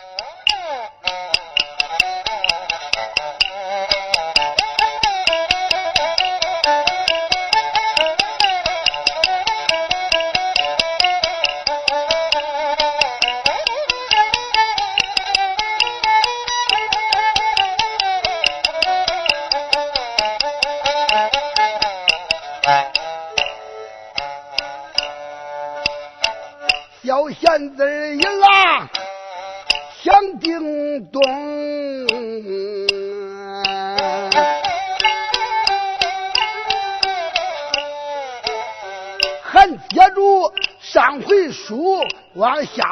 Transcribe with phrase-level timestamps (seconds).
[0.00, 0.87] Oh.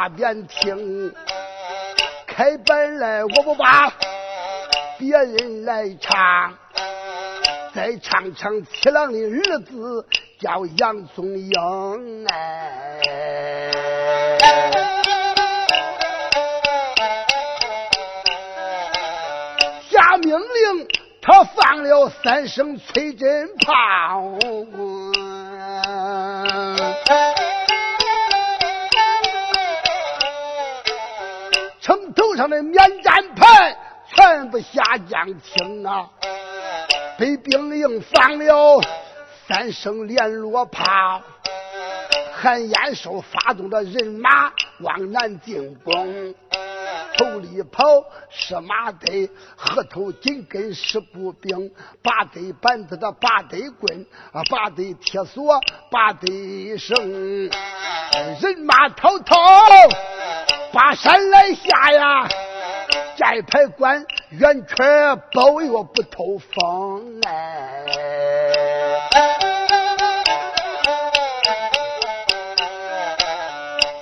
[0.08, 1.12] 边听，
[2.26, 3.92] 开本来我不把
[4.98, 6.54] 别人来唱，
[7.74, 10.06] 再唱唱七郎的儿子
[10.40, 13.00] 叫杨宗英哎，
[19.90, 20.86] 下命令
[21.20, 24.38] 他放了三声催真炮。
[32.36, 33.76] 上的免战牌
[34.14, 36.08] 全部下降清啊！
[37.18, 38.80] 被兵营放了
[39.48, 41.22] 三声连络炮，
[42.34, 46.34] 韩延寿发动的人马往南进攻。
[47.16, 47.82] 头里跑
[48.28, 55.58] 是马队，后头紧跟是步兵，八队板子的八队棍啊，八队铁索，
[55.90, 57.48] 八队绳，
[58.40, 59.36] 人马滔滔。
[60.76, 62.28] 把山来下呀，
[63.16, 67.82] 寨牌关圆圈包围我不透风哎。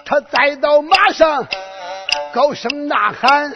[0.04, 1.46] 他再到马上，
[2.34, 3.52] 高声呐喊，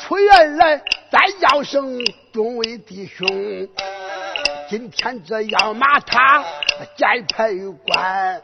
[0.00, 0.78] 出院来
[1.10, 1.98] 再叫声
[2.32, 3.28] 众位弟兄，
[4.70, 6.42] 今天这要马他
[6.96, 7.52] 寨牌
[7.86, 8.42] 关。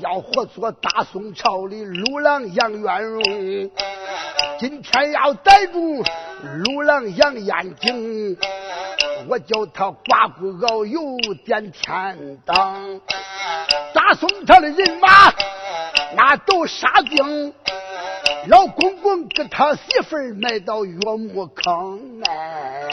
[0.00, 3.22] 要活捉大宋朝的鲁郎杨元荣，
[4.58, 6.02] 今天要逮住
[6.64, 8.36] 鲁郎杨延景，
[9.28, 11.00] 我叫他刮骨熬油
[11.44, 13.00] 点天灯。
[13.94, 15.32] 大宋朝的人马
[16.14, 17.54] 那都杀精，
[18.48, 22.88] 老公公给他媳妇埋到岳母坑哎，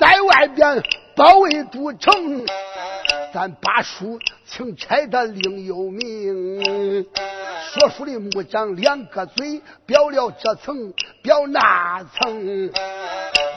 [0.00, 0.82] 在外边
[1.14, 2.46] 包围都城，
[3.34, 7.04] 咱把书请差的另有名。
[7.70, 12.72] 说书的木匠两个嘴，表了这层，表那层。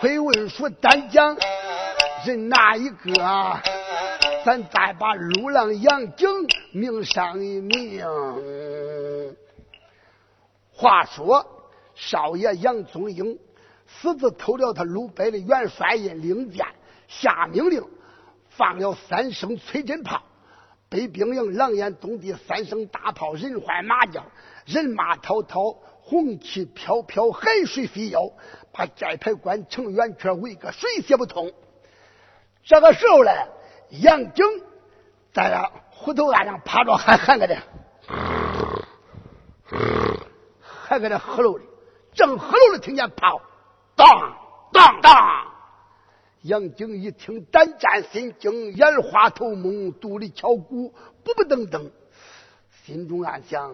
[0.02, 1.38] 会问书单讲
[2.26, 3.14] 人哪一个？
[4.44, 6.28] 咱再把鲁郎杨景
[6.74, 8.06] 名上一名。
[10.74, 11.46] 话说
[11.96, 13.40] 少爷杨宗英。
[14.02, 16.66] 私自偷了他鲁北的元帅印令箭，
[17.08, 17.84] 下命令
[18.50, 20.22] 放了三声催真炮，
[20.90, 24.26] 北兵营狼烟东地三声大炮，人唤马叫，
[24.66, 25.72] 人马滔滔，
[26.02, 28.32] 红旗飘飘，海水飞摇，
[28.74, 31.52] 把寨牌关城圆圈围个水泄不通。
[32.64, 33.32] 这个时候呢，
[33.90, 34.46] 杨景
[35.34, 37.58] 在那虎头岸上趴着，还还搁这，
[40.62, 41.66] 还搁那喝喽的，
[42.14, 43.42] 正喝喽的，听见炮。
[44.04, 44.38] 当
[44.74, 45.54] 当当！
[46.42, 50.94] 杨景一听，胆战心惊，眼花头蒙，肚里敲鼓，
[51.24, 51.90] 不不噔噔，
[52.84, 53.74] 心中暗想：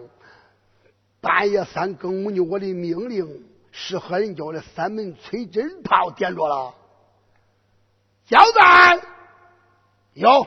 [1.20, 6.74] 半夜三更，母牛，我的命令是何人叫的三门催真炮点着了？
[8.26, 9.00] 交战！
[10.12, 10.46] 有，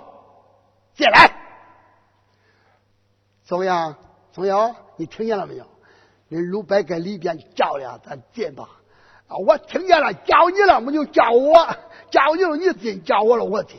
[0.94, 1.36] 进来。
[3.44, 3.98] 怎么样？
[4.32, 4.74] 怎么样？
[4.96, 5.66] 你听见了没有？
[6.30, 8.70] 人鲁白在里边叫了，咱进吧。
[9.38, 11.76] 我听见了，叫你了，我就叫我，
[12.10, 13.78] 叫你了，你进，叫我了，我进。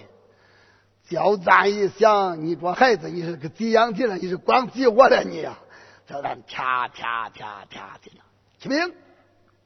[1.08, 5.58] 叫咱一想，你这孩子，你是个急样急了，你是光急我了，你呀？
[6.06, 8.24] 叫咱啪啪啪啪的了。
[8.58, 8.78] 启禀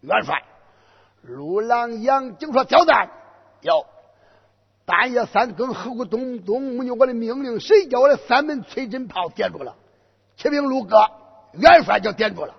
[0.00, 0.42] 元帅，
[1.22, 3.10] 陆郎杨景说交战，
[3.60, 3.86] 有
[4.84, 9.76] 半夜三更，黑咕咚咚，没有我的命令，谁叫我的三门催真炮点住了？
[10.36, 10.96] 启禀陆哥，
[11.52, 12.54] 元帅就点住了。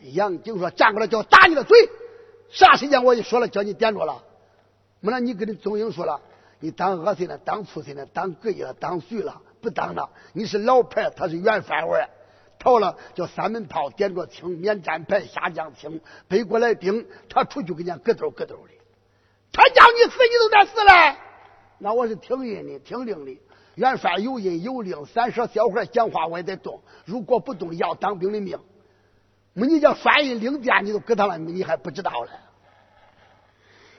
[0.00, 1.76] 杨景说站过来，叫打你的嘴。
[2.50, 4.22] 啥时间我就说了，叫你点着了。
[5.00, 6.20] 没了，你跟你宗英说了，
[6.58, 9.40] 你当恶心了，当畜生了，当鬼了，当谁了？
[9.62, 10.10] 不当了。
[10.32, 12.08] 你是老牌，他是原饭碗。
[12.58, 18.72] 逃了，叫三门炮点着清，免战牌下降清，背过来兵，他出去跟人家咯头咯头的。
[19.52, 21.16] 他叫你死，你都得死了。
[21.78, 23.40] 那我是听人的，听令的。
[23.76, 26.82] 元帅有印有令，三说小孩讲话我也得动。
[27.06, 28.58] 如果不动，要当兵的命。
[29.60, 32.30] 没你叫帅印领箭，你都给他了，你还不知道嘞？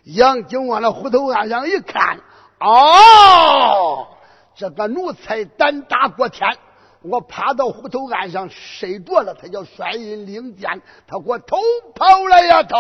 [0.05, 2.19] 杨景往那虎头岸上一看，
[2.59, 4.07] 哦，
[4.55, 6.57] 这个奴才胆大过天，
[7.03, 11.57] 我趴到虎头岸上睡着了，他叫帅印领箭，他给我偷
[11.93, 12.63] 跑了呀！
[12.63, 12.75] 他。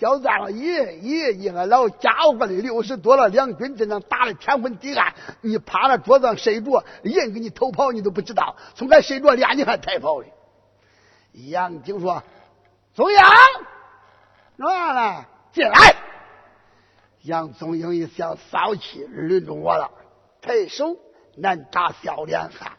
[0.00, 10.26] 小张了，爷爷，一个老家伙的六十多了，两军阵上打的天昏地暗，你趴在桌子上睡着，人给你偷跑你都不知道，从这睡着连你还抬跑了。
[11.36, 12.22] 杨景说
[12.94, 13.18] ：“宗英，
[14.56, 15.28] 弄啥了？
[15.52, 15.96] 进来。”
[17.22, 19.90] 杨宗英一想，骚气轮着我了，
[20.40, 20.96] 抬手
[21.36, 22.72] 难打笑脸汉，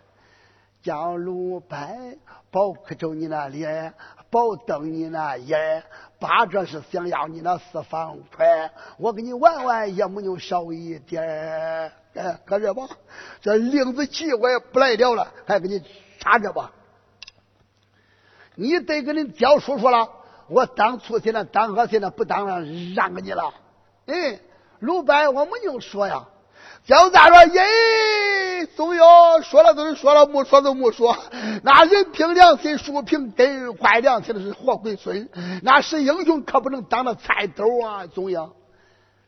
[0.81, 2.17] 叫鲁班
[2.51, 3.93] 保可着你那脸。
[4.29, 5.83] 保瞪你那眼，
[6.19, 11.91] 八这是想要你那四方块，我给你玩玩也没有少一点儿。
[12.13, 12.89] 哎，搁这吧，
[13.39, 15.81] 这令子气我也不来了了，还给你
[16.19, 16.73] 插着吧。
[18.57, 20.09] 你得跟人教叔叔了，
[20.49, 22.61] 我当初现在当和现在不当了，
[22.95, 23.53] 让给你了。
[24.07, 24.39] 哎，
[24.79, 26.27] 鲁班我没有说呀。
[26.85, 31.17] 焦赞说：“耶，总要说了都是说了，没说都没说。
[31.61, 35.29] 那人凭良心，树凭根，坏良心的是活鬼孙。
[35.63, 38.07] 那是英雄，可不能当那菜兜啊！
[38.07, 38.53] 总要，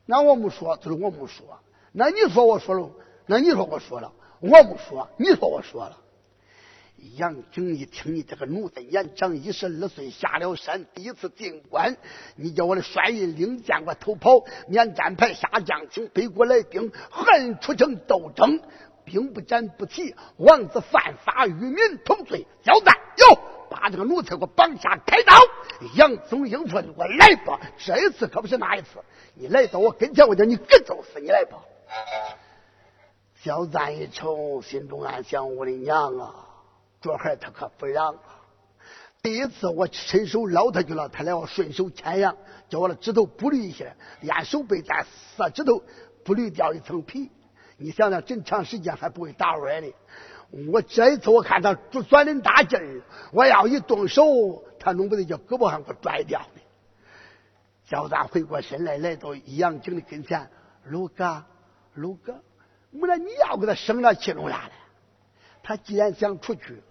[0.06, 1.46] 那我没说，就是我没说。
[1.92, 2.90] 那你说我说了，
[3.26, 5.98] 那你说我说了，我没说，你说我说了。”
[7.16, 11.98] 杨景一听，你这个奴才年长一十二岁，下了山，第一次进关，
[12.36, 18.60] 你叫我的帅印领箭，我偷跑，免战牌下将，请北国来兵，恨出城斗争，
[19.06, 25.34] 兵不斩不起，王子犯法与民同罪，交代哟，把这个奴才给我绑下开刀。
[25.96, 29.00] 杨宗英说：“我来吧，这一次可不是那一次，
[29.36, 31.60] 你来到我跟前，我叫你跟揍死你来吧。”
[33.42, 36.49] 小赞一瞅，心中暗想：我的娘啊！
[37.02, 38.16] 这孩他可不让！
[39.22, 42.38] 第一次我伸手捞他去了，他来我顺手牵羊，
[42.70, 43.86] 叫我的指头不捋一下，
[44.22, 45.84] 连手背带四指头
[46.24, 47.30] 不捋掉一层皮。
[47.78, 49.94] 你想想，真长时间还不会打歪的。
[50.72, 53.02] 我这一次我看他钻的大劲儿，
[53.32, 56.62] 我要一动手，他弄不得叫胳膊上给我拽掉呢。
[57.86, 60.50] 小三回过身来，来到杨景的跟前，
[60.84, 61.44] 卢哥，
[61.94, 62.36] 卢哥，
[62.92, 64.74] 我说你要给他生了气弄啥嘞？
[65.62, 66.82] 他既然想出去。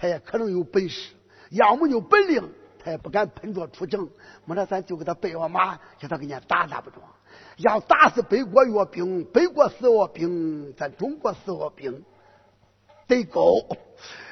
[0.00, 1.12] 他也可能有本事，
[1.50, 2.48] 要么有本领，
[2.78, 4.08] 他也不敢喷着出征。
[4.44, 7.02] 没了，咱就给他备个马，叫他给人家打打不中。
[7.56, 12.04] 要打死北国越兵，北国死我兵，咱中国死我兵
[13.08, 13.66] 得够。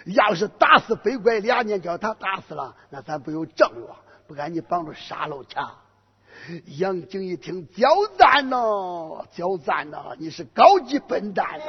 [0.04, 3.96] 要是打死北国两年，叫他打死了，那咱不有正了？
[4.28, 5.56] 不敢你绑着杀了去。
[6.78, 11.64] 杨景一听，焦赞呐，焦赞呐，你是高级笨蛋呐！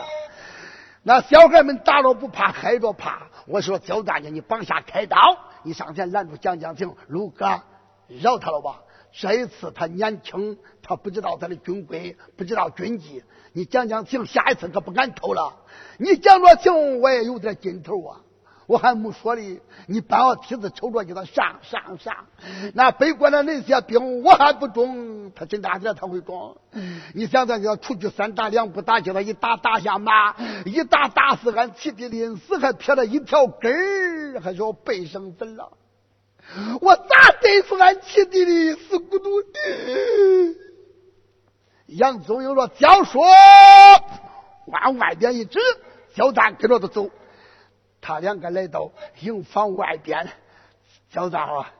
[1.07, 3.29] 那小孩们打了不怕，害着怕。
[3.47, 5.17] 我说焦大娘，你绑下开刀，
[5.63, 7.61] 你上前拦住蒋江亭，卢哥，
[8.09, 8.81] 饶他了吧。
[9.13, 13.23] 这一次他年轻，他不知道他的军规，不知道军纪。
[13.53, 15.55] 你蒋江亭下一次可不敢偷了。
[15.97, 18.19] 你蒋着情，我也有点劲头啊。
[18.67, 22.13] 我还没说哩，你搬个梯子抽着叫他上上上。
[22.73, 26.57] 那北国的那些兵我还不中，他真大点他会中。
[27.13, 35.71] 你想想，叫出去三打两不打，叫他一打打下马，一打打死俺七弟临死还撇了一条根儿，还说背生子了。
[36.81, 37.05] 我咋
[37.39, 39.25] 对付俺七弟的死骨头？
[41.85, 43.23] 杨宗英说：“教说，
[44.65, 45.57] 往外边一指，
[46.13, 47.09] 小蛋跟着他走。”
[48.01, 50.27] 他两个来到营房外边，
[51.09, 51.73] 小张啊，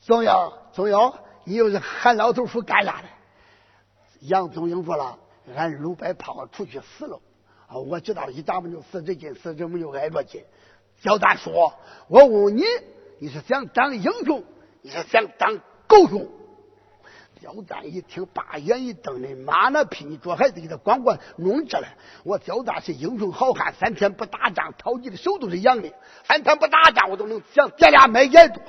[0.00, 1.14] 总要总要，
[1.44, 3.08] 你又是喊老头说干啥的？
[4.20, 5.18] 杨宗英说了，
[5.56, 7.20] 俺鲁白炮出去死了，
[7.66, 10.44] 啊，我知道一打没就死这劲，死这没就挨着劲。
[11.02, 11.72] 小张说，
[12.08, 12.62] 我问你，
[13.18, 14.44] 你是想当英雄，
[14.82, 16.28] 你是想当狗熊？
[17.40, 20.04] 焦赞一听，把眼一瞪：“你妈那批！
[20.04, 21.88] 你这孩子给他光光弄这了！
[22.22, 25.90] 我焦赞是英雄好汉，三天不打仗，掏你的手都是痒的。
[26.24, 28.62] 三天不打仗，我都能想点俩买眼多。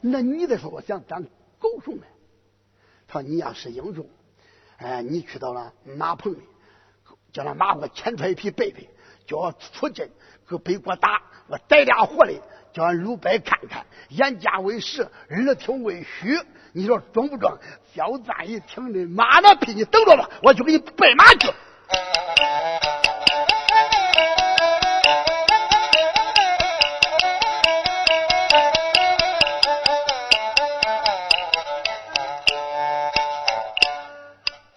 [0.00, 1.22] 那你的说，我想当
[1.58, 2.02] 狗熊呢？
[3.06, 4.08] 他说你要是英雄，
[4.78, 6.40] 哎，你去到了马棚里，
[7.30, 8.88] 叫那马给我牵出来一匹白匹，
[9.26, 10.08] 叫我出阵
[10.46, 12.32] 搁北国打，我逮俩活的，
[12.72, 16.40] 叫俺鲁白看看，眼家为实，耳听为虚。”
[16.76, 17.56] 你说中不中？
[17.94, 19.72] 小赞一听的，妈的逼！
[19.74, 21.46] 你等着吧，我去给你备马去。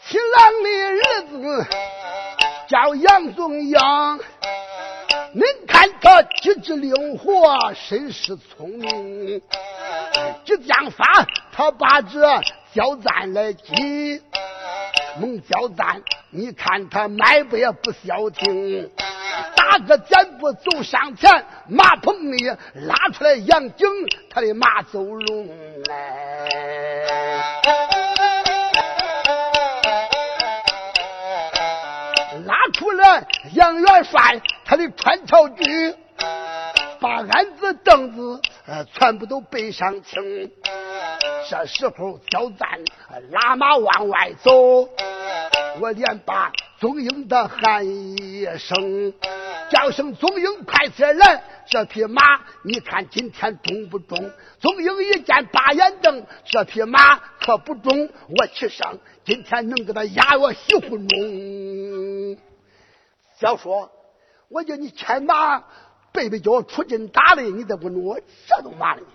[0.05, 1.67] 新郎的儿子
[2.69, 3.75] 叫杨宗英。
[5.33, 9.41] 您看他机智灵活，身世聪明。
[10.45, 12.41] 即将发，他把这
[12.73, 14.21] 叫赞来记。
[15.19, 18.87] 孟叫赞，你看他迈步也不消停，
[19.55, 22.37] 打个箭步走上前，马棚里
[22.75, 23.87] 拉出来杨景，
[24.29, 25.47] 他的马走龙
[25.85, 26.49] 来，
[32.45, 35.95] 拉出来杨元帅，他的穿朝具，
[36.99, 40.51] 把鞍子凳子呃全部都背上清。
[41.49, 42.67] 这时候，焦赞
[43.31, 44.89] 拉马往外走，
[45.79, 49.13] 我连把宗英的喊一声，
[49.69, 51.43] 叫声宗英快些来！
[51.69, 52.21] 这匹马，
[52.63, 54.29] 你看今天中不中？
[54.59, 58.09] 宗英一见八眼瞪，这匹马可不中。
[58.37, 62.37] 我去上，今天能给他压我西湖中。
[63.39, 63.91] 小说，
[64.49, 65.63] 我叫你牵马，
[66.17, 69.07] 背背叫我出阵打的，你再不弄我这都麻了你。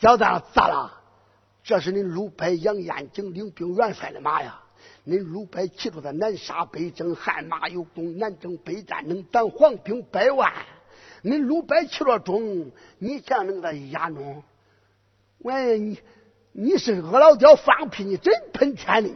[0.00, 0.24] 小子，
[0.54, 0.96] 咋了？
[1.62, 4.62] 这是你鲁班杨延景领兵元帅的马呀！
[5.04, 10.50] 你鲁班骑着他南杀北征，汗马有功，南征北战能挡黄兵百万。
[11.20, 14.42] 你鲁班骑着中，你想能给他压弄？
[15.40, 16.00] 喂，你
[16.52, 19.10] 你是恶老刁放屁，你真喷天的！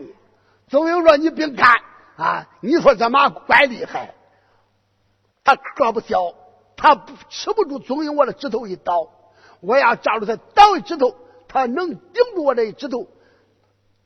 [0.68, 1.74] 总有说你别干
[2.16, 4.14] 啊，你说这马怪厉害，
[5.44, 6.34] 他个不小，
[6.76, 9.08] 他不吃不住总有我的指头一刀。
[9.60, 11.14] 我要照着他倒一指头，
[11.46, 13.06] 他能顶住我这一指头，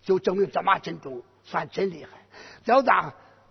[0.02, 2.11] 就证明这马真重，算真厉害。
[2.66, 2.88] 小子，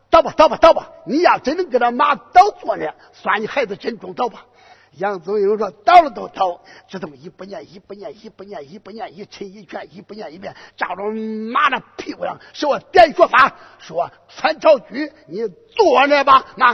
[0.10, 0.92] 倒吧，倒吧，倒吧！
[1.06, 4.46] 你要真能给他马倒坐呢，算你孩子真重，倒吧。
[4.94, 11.04] 杨宗英说：“倒了都倒，这他妈一不念，一不念，一不念，一不念，一沉一拳，一不念一遍，照着
[11.52, 16.74] 马的屁股上，是我点说法，说穿朝举，你坐那吧，那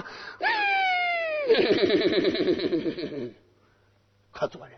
[1.48, 3.34] 马，
[4.40, 4.74] 可坐着。”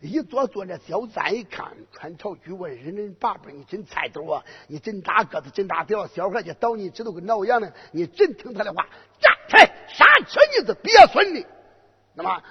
[0.00, 4.42] 一坐坐着，小站一看，穿朝举我人人八辈，你真菜豆啊！
[4.66, 7.70] 你真大个子，真大屌，小孩家倒你指头跟挠痒呢。
[7.92, 8.88] 你真听他的话，
[9.20, 11.44] 站起来，刹车你子，别孙的。
[12.14, 12.42] 那么，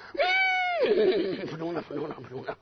[1.50, 2.56] 不中了，不中了，不中了。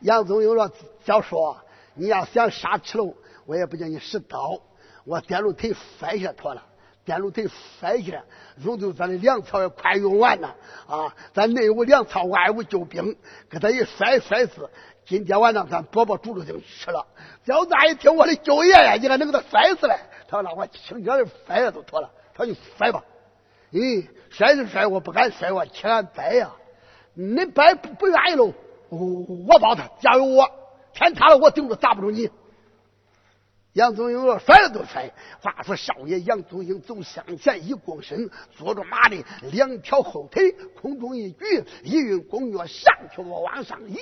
[0.00, 0.72] 杨宗英说
[1.04, 1.56] ：“小叔，
[1.92, 4.62] 你要想杀吃了，我也不叫你使刀，
[5.04, 6.64] 我电路腿摔下妥了。”
[7.08, 7.48] 电路腿
[7.80, 8.22] 摔起来，
[8.62, 10.54] 用就咱的粮草也快用完了
[10.86, 11.16] 啊！
[11.32, 13.16] 咱内无粮草，外无救兵，
[13.48, 14.68] 给他一摔摔死。
[15.06, 17.06] 今天晚上咱饽饽煮了就吃了。
[17.46, 19.94] 小子一听我的舅爷爷，你还能给他摔死嘞？
[20.28, 22.10] 他说那我轻轻的摔了就妥了。
[22.34, 23.02] 他就摔吧。
[23.72, 26.50] 咦，摔就摔，我不敢摔，我千掰呀！
[27.14, 28.52] 你掰不不愿意喽？
[28.90, 30.50] 我抱他，加油我，
[30.92, 32.28] 天塌了我顶着，砸不住你。
[33.78, 35.08] 杨宗英说：“摔了都摔。”
[35.40, 44.00] 话说少爷杨宗英走向前一躬身，坐着马的两条后腿空中一举，一运弓月上去，我往上一拱，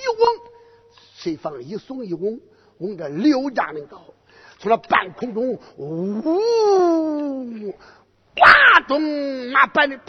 [1.13, 2.39] 谁放一耸一拱，
[2.79, 4.01] 拱着六丈的高，
[4.57, 7.71] 从那半空中呜，
[8.35, 8.99] 哗咚，
[9.51, 10.01] 马板的砰，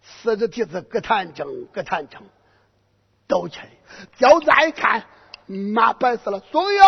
[0.00, 2.22] 四只蹄子咯弹正，咯弹正，
[3.26, 3.68] 抖起来，
[4.16, 5.04] 脚再一看。
[5.46, 6.84] 马白死了，松友，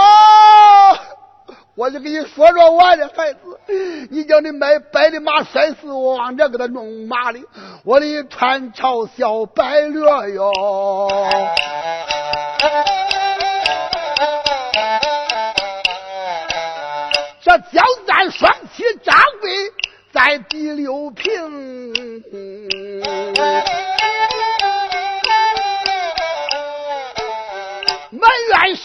[1.74, 3.60] 我就给你说说我的孩子，
[4.10, 7.40] 你叫你买白的马摔死，我往这给他弄马的，
[7.84, 10.00] 我的穿朝小白驴
[10.34, 10.50] 哟。
[17.42, 19.72] 这江山双旗张飞
[20.12, 21.92] 在第六平。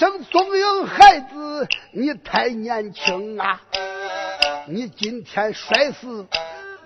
[0.01, 3.62] 生宗英孩子，你太年轻啊！
[4.67, 6.25] 你今天摔死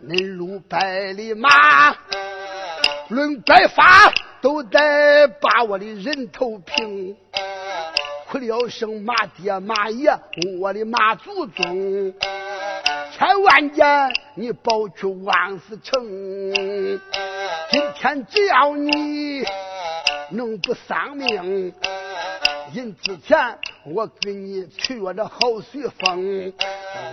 [0.06, 1.96] 恁鲁百里马，
[3.08, 7.16] 论白发都得把我的人头平。
[8.28, 10.12] 哭了声马爹马爷，
[10.60, 12.14] 我的马祖宗，
[13.14, 16.04] 千万件你保去万死城。
[17.72, 19.46] 今天只要你
[20.32, 21.74] 能不丧命。
[22.76, 25.40] 临之前，我给你取我的好
[25.72, 26.54] 水风，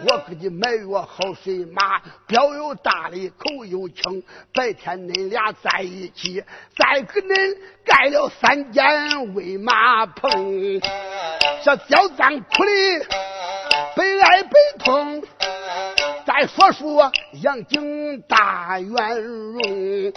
[0.08, 4.24] 我给你买我好水马，膘又大的，口又轻。
[4.52, 6.42] 白天恁俩在一起，
[6.76, 10.80] 再给恁盖了三间喂马棚。
[11.64, 13.06] 这小张哭的
[13.94, 14.50] 悲哀悲
[14.80, 15.22] 痛。
[16.24, 17.10] 再说说
[17.42, 20.12] 杨景大元荣，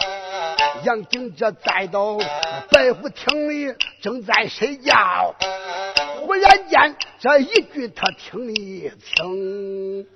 [0.84, 2.16] 杨景这再到
[2.70, 5.34] 白虎厅里正在睡觉，
[6.20, 10.06] 忽然间这一句他听一清，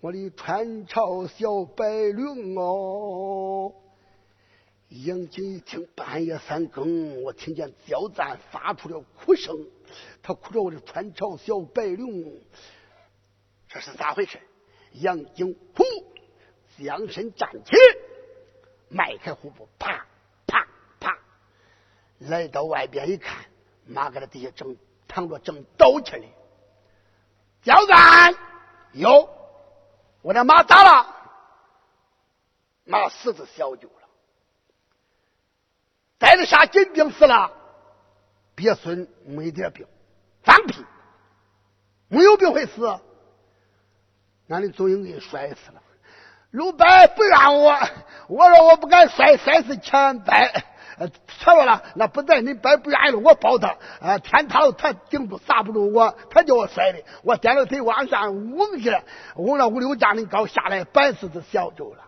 [0.00, 3.72] 我的穿朝小白龙哦。
[4.90, 9.56] 杨景一听，半夜三更，我听见焦赞发出了哭声，
[10.22, 12.34] 他哭着我的穿朝小白龙，
[13.68, 14.38] 这是咋回事？
[14.94, 15.84] 杨景呼，
[16.78, 17.72] 将身站起，
[18.88, 20.06] 迈开虎步，啪
[20.46, 20.66] 啪
[21.00, 21.18] 啪，
[22.18, 23.44] 来到外边一看，
[23.86, 24.76] 马搁那底下正
[25.08, 26.26] 躺着，正抖气呢。
[27.62, 28.34] 焦赞，
[28.92, 29.28] 哟，
[30.22, 31.16] 我的马咋了？
[32.84, 34.08] 马死子小舅了。
[36.18, 37.52] 带着啥金病死了？
[38.54, 39.86] 鳖孙没点病，
[40.42, 40.84] 放屁！
[42.08, 43.00] 没有病会死？
[44.52, 45.82] 俺的祖英给摔死了。
[46.50, 47.72] 鲁白不让我，
[48.28, 50.64] 我说我不敢摔，摔死钱白。
[51.26, 53.76] 错了了，那不在你白不愿意了，我保他。
[54.00, 57.02] 啊，天塌了他顶住，砸不住我，他叫我摔的。
[57.24, 59.02] 我掂着腿往上嗡去了，
[59.36, 62.04] 嗡了五六丈的高下来，半死子小舅了。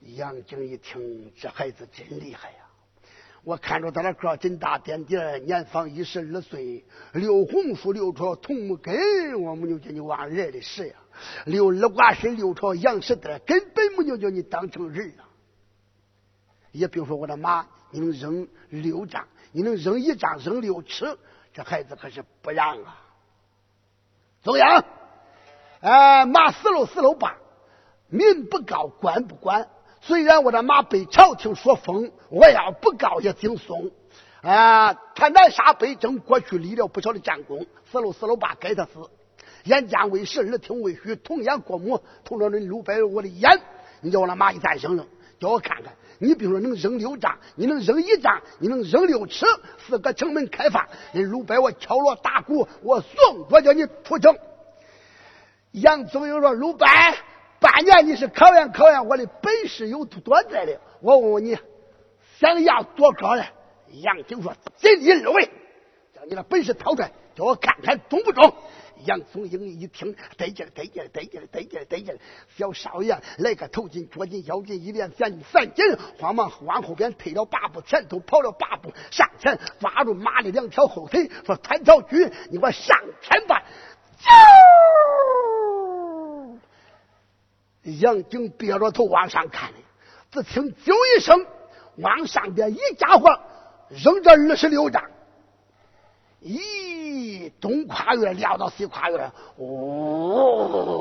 [0.00, 2.65] 杨景一听，这孩子真厉害呀！
[3.46, 10.96] 我看着他那个真大点点，年方一十二岁，六红树六朝同木根，我没有叫你往人的事呀。
[11.44, 15.30] 六二瓜身六朝杨氏的，根本没有叫你当成人啊。
[16.72, 21.16] 也比如说我的马，你能扔六丈，你能扔一丈，扔六尺，
[21.52, 23.00] 这孩子可是不让啊。
[24.42, 24.84] 走样，
[25.82, 27.38] 哎，马死了死了吧，
[28.08, 29.68] 民不告，官不管。
[30.06, 33.90] 虽然我的马被朝廷说封，我要不告也顶送。
[34.40, 38.90] 啊，他南沙北征，过去立了不少的战功，死了死了吧，该他死。
[39.64, 43.60] 眼见为实，耳听为虚，童言过目，同着那鲁白我的眼，
[44.00, 45.04] 你叫我那马一再扔扔，
[45.40, 49.44] 叫我看看，你比如说能扔六丈，你能扔一丈，你能扔六尺，
[49.88, 54.36] 四个城门开放，那鲁白我敲锣打鼓，我送我叫你出城。
[55.72, 56.86] 杨宗英说：“鲁白。”
[57.76, 60.80] 半年你是考验考验我的本事有多在的？
[61.02, 61.58] 我问问你，
[62.38, 63.44] 想要多高的？
[63.90, 65.50] 杨景说：“尽力而为，
[66.14, 68.50] 将你的本事掏出来，叫我看看中不中。”
[69.04, 72.18] 杨松英一听，得劲儿得劲儿得劲儿得劲儿得劲儿
[72.56, 75.84] 小少爷来个头巾脚巾腰巾一连三三紧，
[76.18, 83.62] 慌忙往后边退了八步，前头跑了八步，上前抓住马的两条后腿，说：“穿条驹，你给我上前吧！”
[84.16, 84.26] 就。
[87.92, 89.78] 杨景憋着头往上看呢，
[90.32, 91.46] 只听“啾”一声，
[91.96, 93.38] 往上边一家伙
[93.88, 95.04] 扔着二十六丈，
[96.42, 100.92] 咦，东跨越撂到西跨越，哦，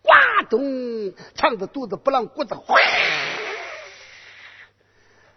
[0.00, 0.10] 呱
[0.48, 2.76] 咚，肠子肚子不啷骨子，哗，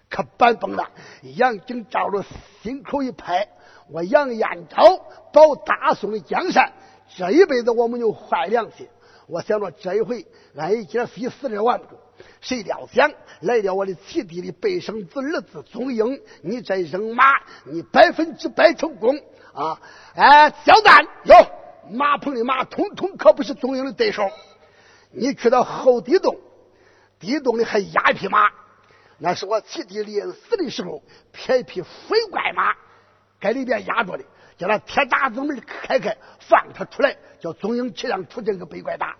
[0.07, 0.91] 可板崩了。
[1.23, 2.23] 杨景照着
[2.61, 3.47] 心口一拍，
[3.89, 4.97] 我杨延昭
[5.33, 6.73] 保大宋的江山，
[7.17, 8.87] 这一辈子我没有坏良心。
[9.27, 11.97] 我想着这一回，俺一姐非死了完不住。
[12.41, 13.11] 谁料想
[13.41, 17.23] 来了我的七弟的背生子儿子宗英，你这扔马，
[17.65, 19.17] 你百分之百成功
[19.53, 19.81] 啊！
[20.15, 21.35] 哎，小赞哟，
[21.91, 24.29] 马棚的马通通可不是宗英的对手。
[25.11, 26.37] 你去到后地洞，
[27.19, 28.49] 地洞里还压一匹马，
[29.17, 32.73] 那是我七弟临死的时候撇一匹飞怪马，
[33.41, 34.23] 在里边压着的。
[34.57, 39.15] 叫他铁闸子门开开，放他出来，叫中英气量出这个北怪打。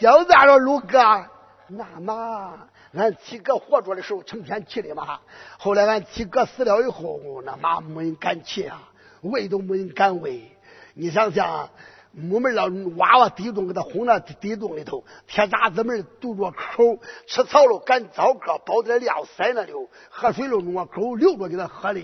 [0.00, 1.26] 就咱说卢哥，
[1.66, 5.18] 那马俺七哥活着的时候成天骑的马，
[5.58, 8.88] 后来俺七哥死了以后，那马没人敢骑啊，
[9.22, 10.56] 喂都没人敢喂。
[10.94, 11.68] 你想想。
[12.12, 15.04] 木门了，挖挖地洞，给他轰到地洞里头。
[15.28, 19.72] 铁闸子门堵着口，吃草了赶糟糕，包点料塞那里，
[20.08, 22.02] 喝水了弄个口留着给他喝的。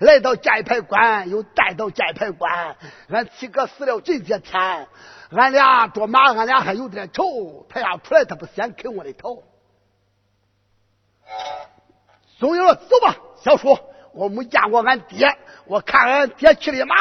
[0.00, 2.76] 来到寨牌关，又带到寨牌关。
[3.08, 4.88] 俺七哥死了这些天，
[5.30, 7.66] 俺俩捉马，俺俩还有点仇。
[7.70, 9.42] 他要出来，他不先啃我的头。
[12.38, 13.78] 宋英：“走吧，小叔，
[14.12, 15.26] 我没见过俺爹，
[15.64, 16.94] 我看俺爹骑的马，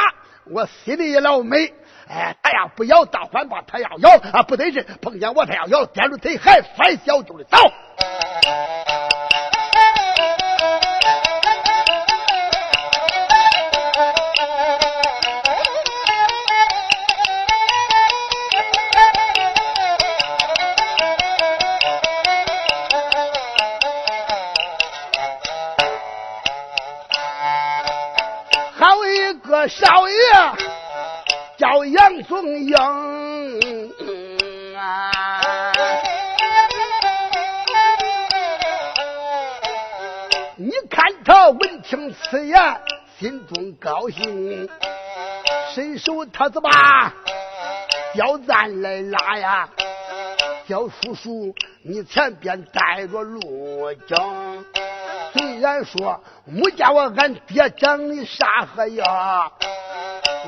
[0.46, 1.74] 我心里也老美。”
[2.08, 7.58] 哎，他要不咬倒反吧，他要咬啊，不得劲，碰见我他要咬，掂着腿还翻小舅的走。
[28.78, 30.75] 好一个少爷！
[31.66, 32.76] 叫杨宗英
[34.78, 35.10] 啊！
[40.58, 42.80] 你看他闻听此言，
[43.18, 44.70] 心中高兴，
[45.74, 47.12] 伸手他子把
[48.14, 49.68] 貂簪来拉呀，
[50.68, 54.64] 貂叔叔，你前边带着路江。
[55.34, 59.52] 虽然说没见我俺爹长的啥和样，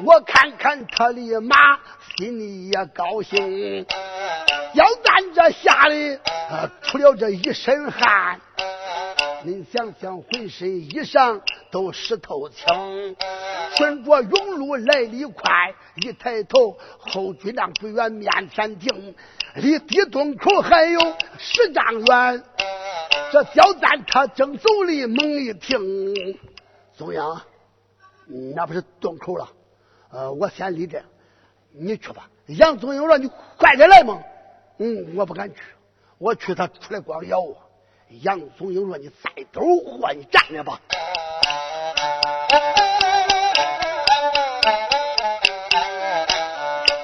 [0.06, 1.56] 我看看他的马，
[2.18, 3.86] 心里也高兴。
[4.76, 6.20] 貂簪这下的
[6.82, 8.40] 出了这一身汗。
[9.44, 12.66] 您想想，浑身衣裳都湿透青，
[13.76, 19.16] 顺着甬路来得快，一抬头后军帐不远面前停，
[19.56, 21.00] 离地洞口还有
[21.38, 22.44] 十丈远。
[23.32, 25.80] 这貂簪他正走哩，猛一停，
[26.98, 27.42] 中央，
[28.56, 29.48] 那不是洞口了？
[30.10, 31.04] 呃，我先离这，
[31.72, 32.30] 你去吧。
[32.46, 34.22] 杨宗英说：“你快点来嘛。”
[34.80, 35.62] 嗯，我不敢去，
[36.18, 37.58] 我去他出来光咬我。
[38.22, 40.80] 杨宗英说：“你再抖货，你站着吧。”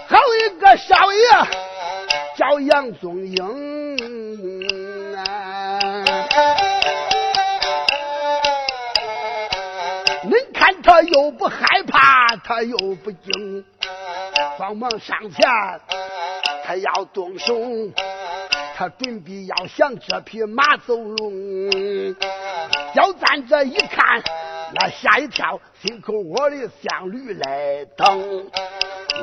[0.07, 1.19] 好一个少爷
[2.37, 3.35] 叫杨宗英
[5.17, 5.79] 啊！
[10.23, 11.65] 恁看他又不害，
[12.43, 13.65] 他又不惊，
[14.58, 15.49] 慌忙上前，
[16.65, 17.56] 他要动手。
[18.75, 21.71] 他准备要向这匹马走龙，
[22.95, 24.23] 小簪这一看，
[24.73, 28.49] 那吓一跳，心口窝里像驴来等。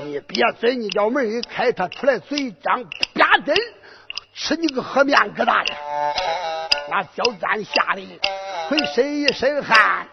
[0.04, 3.54] 你别嘴，你叫门一开，他出来嘴一张，吧噔，
[4.34, 5.74] 吃你个河面疙瘩的。
[6.88, 8.20] 那小簪吓得
[8.68, 10.06] 浑身一身汗，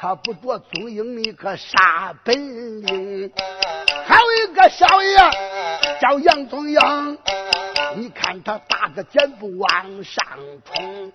[0.00, 3.32] 他不着宗英你个啥本领，
[4.06, 5.18] 还有一个少爷
[6.00, 6.78] 叫杨宗英。
[7.96, 10.24] 你看他打个箭步往上
[10.64, 11.12] 冲，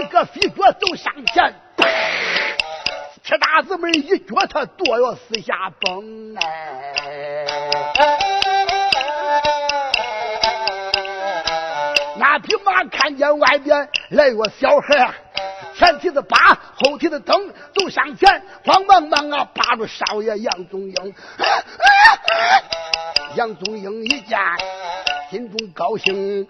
[0.00, 1.54] 一个飞脚走上前，
[3.22, 7.44] 铁大子们一脚他跺要四下崩哎！
[12.18, 15.14] 那匹马看见外边来个小孩，
[15.78, 21.14] 前蹄子扒，后蹄子蹬，走上前，慌忙忙啊，扒住少爷杨宗英。
[23.36, 24.36] 杨宗英一见。
[25.30, 26.48] 心中高兴，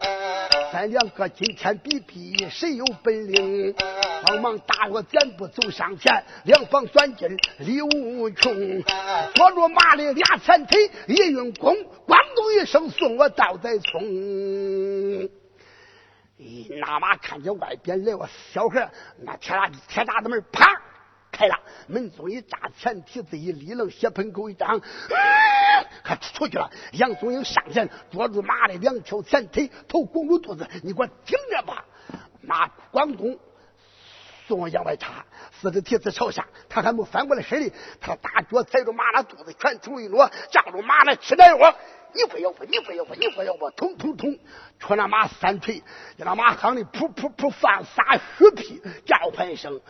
[0.73, 3.75] 咱两个今天比比谁有本领。
[4.25, 8.55] 慌忙打个箭步走上前，两方钻劲力无穷。
[9.35, 15.29] 捉住马的俩前腿一运功，咣咚一声送我倒在葱。
[16.39, 20.83] 咦，那马看见外边来个小孩，那铁大铁大子门啪。
[21.31, 21.55] 开了
[21.87, 24.81] 门松一扎，前蹄子一立楞，血盆口一张，
[26.03, 26.69] 可出去了。
[26.95, 31.85] 杨宗英上前捉住马的两条前腿，头拱住肚子，你给我听着吧。
[32.41, 33.39] 马广东
[34.49, 41.75] 送往外插，四只蹄子朝下，他还没翻过来身里，他大脚踩住马那肚子，拳头一落，架住马那吃奶窝。
[42.15, 44.39] 你不要不，你不要不，你不要不，通通通，
[44.79, 45.83] 戳那马三腿，
[46.17, 49.81] 叫那马夯里噗噗噗放撒血屁，叫唤一声。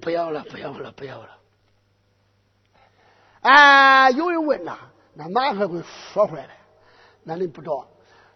[0.00, 1.38] 不要了，不要了，不要了！
[3.40, 4.78] 哎，有人问呐，
[5.14, 5.82] 那马还会
[6.12, 6.48] 说话嘞？
[7.24, 7.88] 那你不知道？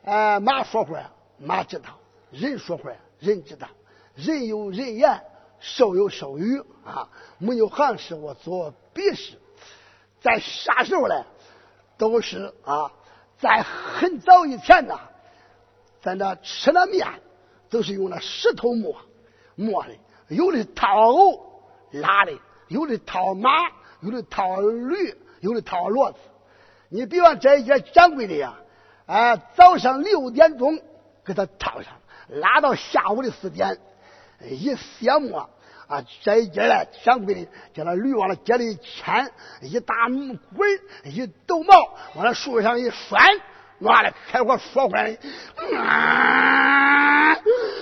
[0.04, 1.98] 哎，马说话，马知道；
[2.30, 3.68] 人说话，人知道。
[4.14, 5.22] 人有人言，
[5.58, 7.08] 兽有兽语啊！
[7.38, 9.38] 没有行事，我做别事。
[10.20, 11.24] 在啥时候嘞？
[12.10, 12.90] 都是啊，
[13.38, 14.98] 在很早以前呐，
[16.00, 17.06] 咱那吃了面
[17.70, 18.96] 都是用那石头磨。
[19.54, 19.90] 磨的，
[20.26, 21.62] 有的套藕
[21.92, 22.32] 拉的，
[22.66, 23.50] 有的套马，
[24.00, 26.18] 有的套驴，有的套骡子。
[26.88, 28.56] 你比方这一些掌柜的呀，
[29.06, 30.80] 哎，早上六点钟
[31.24, 31.92] 给他套上，
[32.26, 33.78] 拉到下午的四点，
[34.40, 35.48] 一卸磨
[35.92, 39.94] 啊，这一节来掌柜的叫那驴往那街里牵，一打
[40.56, 40.70] 滚
[41.04, 41.74] 一抖毛，
[42.14, 43.20] 往那树上一拴。
[43.80, 45.18] 完了，开火说话的，
[45.76, 47.36] 啊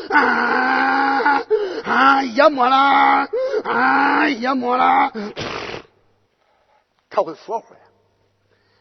[0.09, 1.43] 啊
[1.85, 2.23] 啊！
[2.23, 3.29] 也没了，
[3.65, 5.13] 啊也没了。
[7.11, 7.77] 他会说话。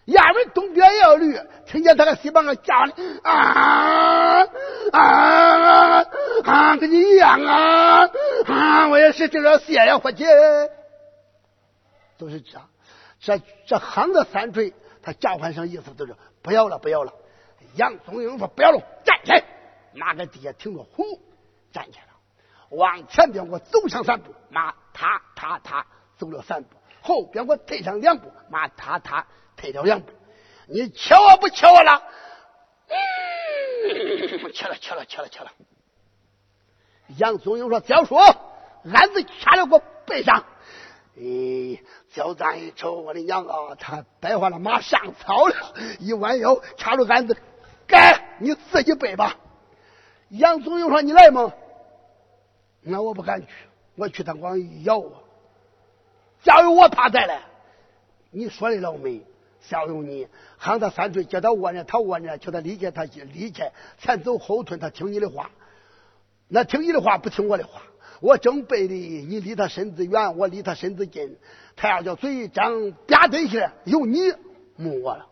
[0.09, 2.93] 衙门东边要驴，听见他在西边个叫呢，
[3.23, 4.47] 啊
[4.91, 6.05] 啊
[6.43, 6.77] 啊！
[6.77, 8.09] 跟你一样啊
[8.47, 8.87] 啊！
[8.89, 10.25] 我也是这个谢呀，伙计。
[12.17, 12.59] 都是这，
[13.19, 16.15] 这这行的三锤，他叫唤声意思都是。
[16.41, 17.13] 不要了，不要了！
[17.75, 19.43] 杨宗英说：“不要了，站起来！”
[19.93, 21.03] 马在底下停着，呼，
[21.71, 22.13] 站起来了，
[22.69, 25.85] 往前边我走上三步，马踏踏踏
[26.17, 26.69] 走了三步，
[27.01, 29.27] 后边我退上两步，马踏踏
[29.59, 30.11] 退了两步。
[30.67, 32.03] 你切我不切我 了？
[32.87, 35.51] 嗯，瞧了切了切了切了。
[37.17, 40.45] 杨宗英说：“焦叔，鞍子掐在我背上。
[41.17, 41.81] 哎，
[42.13, 43.75] 焦赞一瞅，我的娘啊！
[43.79, 47.35] 他摆坏了马上草了，一弯腰掐住鞍子，
[47.87, 49.37] 该你自己背吧。
[50.29, 51.51] 杨宗英说：“你来吗？”
[52.81, 53.47] 那我不敢去，
[53.95, 55.23] 我去他光咬我。
[56.43, 57.41] 假如我怕再来，
[58.31, 59.21] 你说的老美，
[59.61, 65.51] 小容你，喊他三岁，叫他窝着，他窝着，叫他理解他理解，前走后退，他听你的话。
[66.47, 67.81] 那听你的话，不听我的话。
[68.21, 71.37] 我正背的，你离他身子远，我离他身子近。
[71.75, 74.33] 他要叫嘴一张，吧的一下，有你
[74.75, 75.27] 没我了。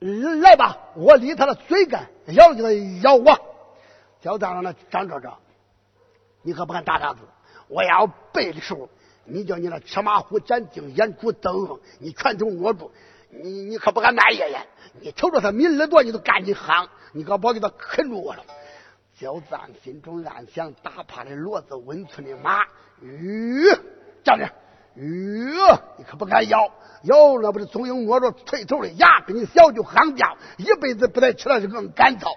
[0.00, 2.70] 来吧，我离他的嘴干，咬就
[3.02, 3.38] 咬我。
[4.20, 5.38] 叫大让他长着着，
[6.42, 7.20] 你可不敢打他子。
[7.68, 8.88] 我要背的时候，
[9.30, 12.90] 你叫你那车马虎斩钉，眼珠瞪，你拳头握住，
[13.30, 14.66] 你你可不敢慢咽咽。
[15.00, 18.42] 你瞅着他抿耳朵，你都赶紧喊，你可别给他啃住我了。
[19.20, 22.64] 焦赞心中暗想：打趴的骡子，温存的马，
[23.02, 23.68] 吁，
[24.24, 24.48] 站着，
[24.96, 25.52] 吁，
[25.98, 26.70] 你可不敢咬，
[27.02, 32.34] 咬那不是总英摸着垂头的牙，跟你小就喊叫，一辈子不得吃了就更干燥。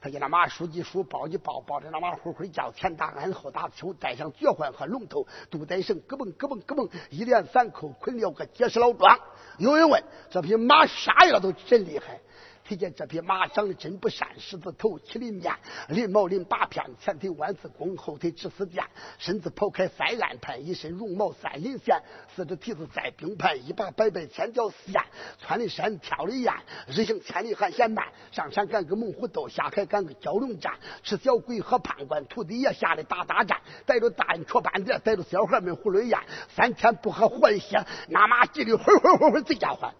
[0.00, 9.18] 他给那马书记书抱一抱，抱着那马呼呼叫，前打鞍后打球，带上脚环和龙头，肚带绳，咯嘣咯嘣咯嘣，一连三扣捆了个结实老桩。
[9.58, 12.20] 有人问：这匹马啥样都真厉害。
[12.68, 15.54] 听见这匹马长得真不善，狮子头，麒麟面，
[15.88, 18.84] 鳞毛鳞八片，前腿弯似弓，后腿直似箭，
[19.16, 21.98] 身子剖开腮暗盘，一身绒毛三银线，
[22.36, 25.02] 四只蹄子在冰盘，一把摆摆千条线，
[25.40, 26.52] 穿的山跳的雁，
[26.88, 36.20] 日行千里还嫌慢，上山赶个猛虎斗，下海赶个蛟龙战，吃小鬼和判官徒弟也下来打大战，逮着大人戳半截，逮着小孩们胡乱咽，
[36.54, 39.90] 三天不喝活血，那马急的呼呼呼呼贼家伙。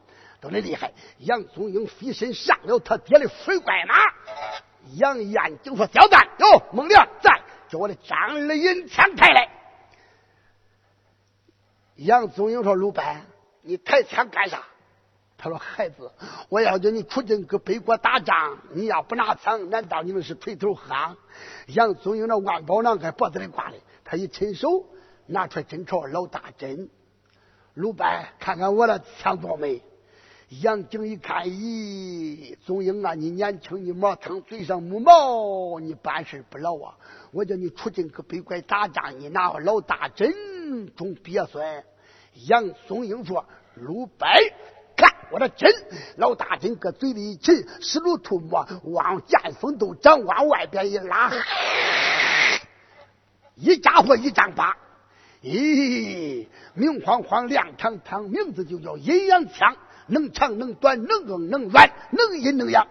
[0.40, 0.92] 都得厉害！
[1.18, 3.94] 杨宗英飞身上了他爹的水怪马，
[4.94, 9.50] 杨延就说：“小蛋，哟，孟良在，叫我的张二银枪抬来。”
[11.96, 13.26] 杨宗英说：“鲁班，
[13.62, 14.62] 你抬枪干啥？”
[15.36, 16.12] 他说：“孩子，
[16.48, 21.16] 我要叫你出征跟北国打仗，你要不拿枪，难道你们是垂头夯？”
[21.66, 24.86] 杨宗英那万宝囊在脖子里挂的，他一伸手
[25.26, 26.88] 拿出来针朝老大针。
[27.74, 29.82] 鲁班，看看我的枪多美！
[30.48, 36.94] 杨景一看，咦，宗英啊，你年轻，你毛疼，嘴上没毛，你办事不牢啊！
[37.32, 40.32] 我叫你出征跟北怪打仗，你拿个老大针，
[40.96, 41.84] 总别算。
[42.46, 43.44] 杨宗英说
[43.76, 44.40] ：“鲁白，
[44.96, 45.70] 看我的针，
[46.16, 51.30] 老大针搁嘴里一沉，湿如吐沫，往剑锋都长，往外边一拉，
[53.54, 54.78] 一家伙一丈八，
[55.42, 59.76] 咦，明晃晃，亮堂堂，名字就叫阴阳枪。”
[60.08, 62.86] 能长能短，能硬能软，能阴能阳。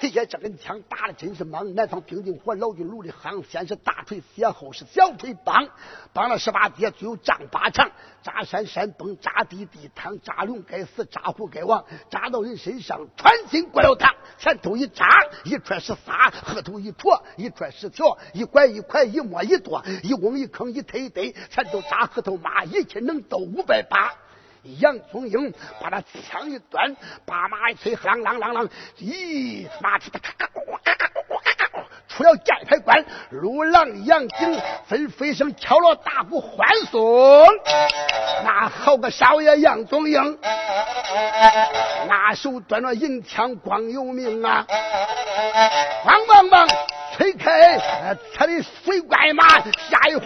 [0.00, 1.76] 这些这根枪打的真是猛！
[1.76, 5.68] 南方平定火，老君炉里夯，先是大锤斜，后是小锤梆，
[6.12, 7.88] 梆了十八节，最有丈八长。
[8.24, 14.12] 扎山山崩，扎地地塌，扎龙该死，扎虎该亡，扎到人身上，穿心过了膛。
[14.38, 15.06] 前头一扎，
[15.44, 18.18] 一串是仨；后头一戳，一串十条。
[18.34, 21.30] 一拐一拐，一摸一垛，一瓮一坑，一推一堆。
[21.48, 24.12] 前头扎后头麻，一气能斗五百八。
[24.62, 26.96] 杨宗英把那枪一端，
[27.26, 37.44] 把马一催，啷啷啷啷，咦，马蹄咔咔咔咔咔咔咔，出了箭牌关，陆郎杨景纷飞声敲锣大鼓欢送，
[38.44, 40.38] 那好个少爷杨宗英，
[42.08, 44.64] 那手端着银枪光有名啊，
[46.04, 46.68] 慌忙忙。
[47.12, 47.78] 推开
[48.34, 50.24] 他的水怪马，下一回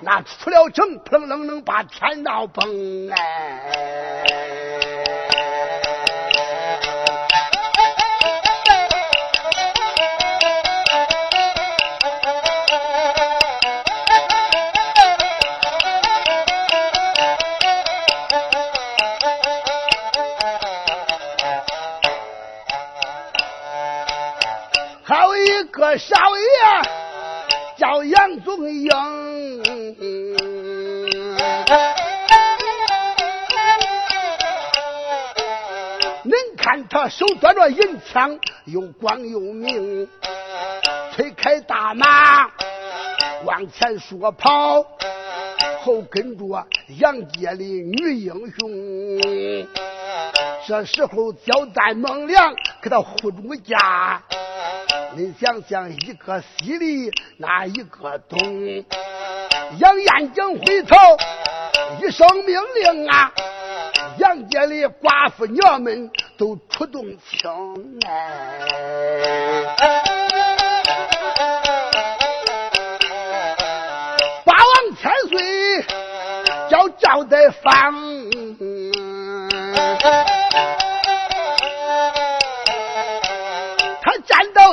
[0.00, 4.57] 那出了城，砰楞楞把天道崩哎。
[25.78, 26.44] 个少爷
[27.76, 28.90] 叫杨宗英，
[36.24, 40.08] 您看他手端着银枪，又光又明，
[41.14, 42.50] 推开大马
[43.44, 44.84] 往前说跑，
[45.84, 46.66] 后跟着
[46.98, 48.68] 杨家的女英雄。
[50.66, 54.20] 这时候交代孟良给他护住家。
[55.16, 58.38] 你想想，一颗西里，那一个东，
[59.78, 60.96] 杨延景回头
[62.02, 63.32] 一声命令啊，
[64.18, 67.48] 杨家的寡妇娘们都出动起来。
[74.44, 75.82] 八王千岁，
[76.68, 78.28] 叫赵德芳。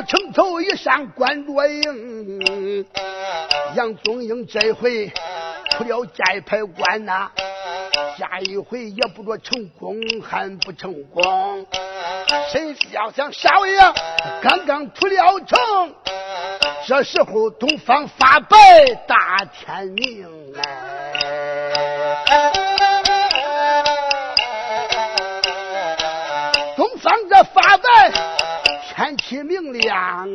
[0.03, 2.85] 城头一上关着营，
[3.75, 5.11] 杨宗英这回
[5.71, 7.31] 出了寨牌关呐，
[8.17, 11.65] 下一回也不着成功还不成功。
[12.51, 13.77] 谁料想少爷
[14.41, 15.95] 刚刚出了城，
[16.87, 18.57] 这时候东方发白
[19.07, 20.27] 大天明，
[26.75, 28.34] 东方这发白
[28.95, 30.25] 天气明亮，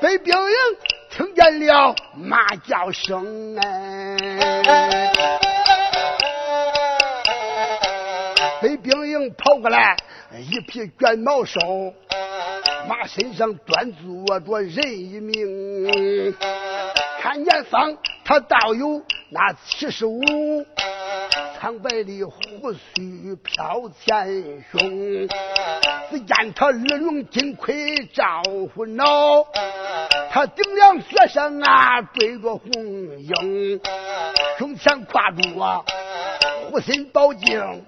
[0.00, 0.56] 北兵营
[1.10, 4.16] 听见了马叫声哎。
[8.62, 9.96] 北兵营跑过来，
[10.50, 11.60] 一匹卷毛兽，
[12.88, 16.34] 马身上端坐着人一名。
[17.20, 20.22] 看年方，他倒有那七十五，
[21.62, 24.80] 苍白的胡须飘前胸。
[26.10, 28.42] 只见他二龙金盔照
[28.74, 29.44] 虎脑，
[30.32, 33.80] 他顶梁雪山啊追着红缨，
[34.58, 35.84] 胸前挎住啊
[36.68, 37.84] 护心宝镜。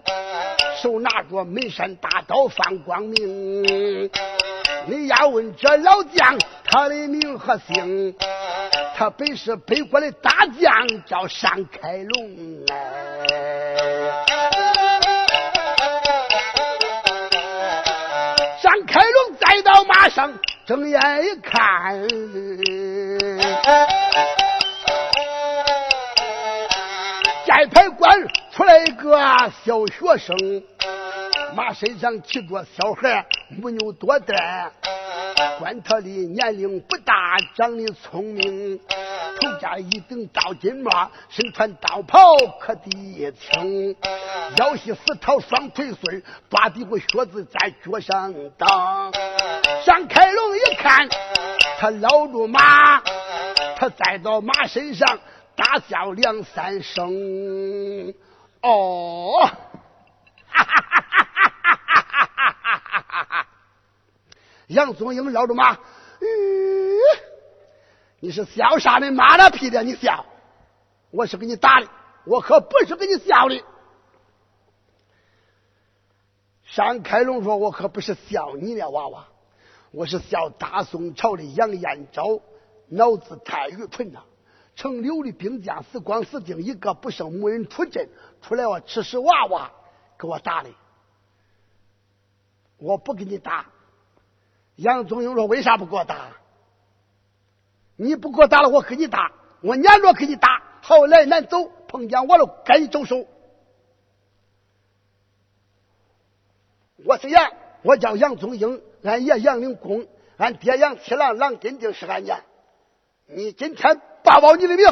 [0.80, 4.08] 手拿着门山大刀放光明，
[4.86, 8.14] 你要问这老将他的名和姓，
[8.96, 12.74] 他本是北国的大将，叫单开龙哎。
[18.62, 20.32] 单开龙再到马上，
[20.66, 22.08] 睁眼一看，
[27.46, 29.16] 寨牌关出来一个
[29.64, 30.36] 小学生。
[31.54, 34.72] 马身上骑着小孩，没有多大，
[35.58, 43.96] 管他的年龄不大，长得聪明，头戴一顶刀金帽，身穿道袍可得轻，
[44.58, 49.12] 腰系丝绦双腿穗，抓的个靴子在脚上当。
[49.84, 51.08] 张开龙一看，
[51.78, 53.02] 他搂住马，
[53.76, 55.18] 他栽到马身上，
[55.56, 58.14] 大笑两三声，
[58.62, 59.50] 哦。
[60.46, 61.28] 哈哈哈哈
[64.68, 65.80] 杨宗英绕着马，嗯，
[68.20, 69.10] 你是笑啥的？
[69.12, 69.82] 妈了屁的！
[69.82, 70.24] 你笑，
[71.10, 71.88] 我是给你打的，
[72.24, 73.62] 我可不是给你笑的。
[76.76, 79.28] 单开龙说：“我可不是笑你的娃娃，
[79.92, 82.40] 我是笑大宋朝的杨延昭，
[82.88, 84.24] 脑子太愚蠢了。
[84.74, 88.08] 城里的兵将死光死净，一个不剩，没人出阵，
[88.42, 89.70] 出来我吃屎娃娃
[90.18, 90.70] 给我打的，
[92.78, 93.66] 我不给你打。”
[94.76, 96.32] 杨宗英说：“为啥不给我打？
[97.96, 99.30] 你不给我打了，我给你打。
[99.60, 100.62] 我撵着给你打。
[100.82, 103.24] 后来难走，碰见我了，该你走手。
[107.04, 110.06] 我是杨，我叫杨宗英，俺爷杨凌公，
[110.38, 112.40] 俺爹杨七郎，郎根定是俺家。
[113.26, 114.86] 你今天报报你的名。”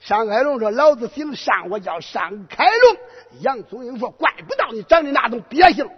[0.00, 2.96] 尚开龙说：“老子姓尚，我叫尚开龙。”
[3.42, 5.90] 杨宗英说：“怪不到你长的那种鳖性。”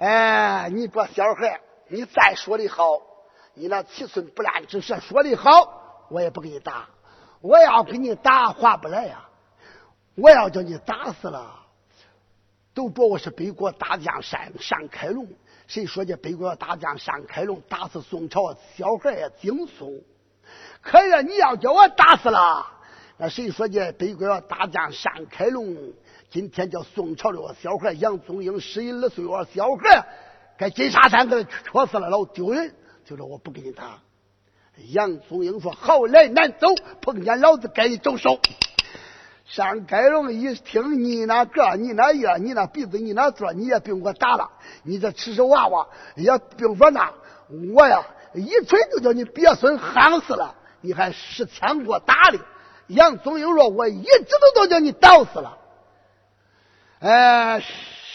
[0.00, 2.84] 哎，你这小孩，你再说的好，
[3.52, 6.88] 你那七寸不烂之舌说的好，我也不给你打。
[7.42, 9.28] 我要给你打，划不来呀。
[10.14, 11.54] 我要叫你打死了，
[12.72, 15.28] 都说我是北国大将单单开龙。
[15.66, 20.02] 谁说这北国大将单开龙打死宋朝小孩也惊悚？
[20.80, 22.66] 可是你要叫我打死了，
[23.18, 25.92] 那谁说这北国大将单开龙？
[26.30, 30.06] 今天叫宋朝的小孩杨宗英十一二岁，我小孩
[30.56, 32.72] 该金沙山给他戳死了，老丢人。
[33.04, 33.98] 就说我不给你打。
[34.92, 36.68] 杨宗英说：“好来难走，
[37.02, 38.38] 碰见老子该你走手。”
[39.44, 44.52] 上盖龙一听你那个，你那样，你那鼻子，你那嘴，你也不用给我打了。
[44.84, 47.12] 你这吃屎娃娃也不用说那，
[47.74, 48.04] 我呀
[48.34, 52.38] 一锤就叫你鳖孙夯死了，你还使枪给我打的。
[52.86, 55.56] 杨宗英说：“我一直都都叫你倒死了。”
[57.00, 57.62] 哎，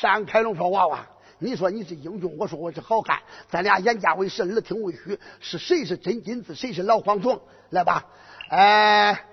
[0.01, 1.07] 单开龙说：“娃娃，
[1.39, 3.19] 你说你是英雄，我说我是好汉，
[3.49, 7.41] 咱俩眼家为实，耳听为虚，是谁是真金子，谁是老蝗虫？
[7.71, 8.05] 来吧，
[8.49, 9.25] 哎，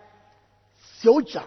[1.02, 1.42] 就这，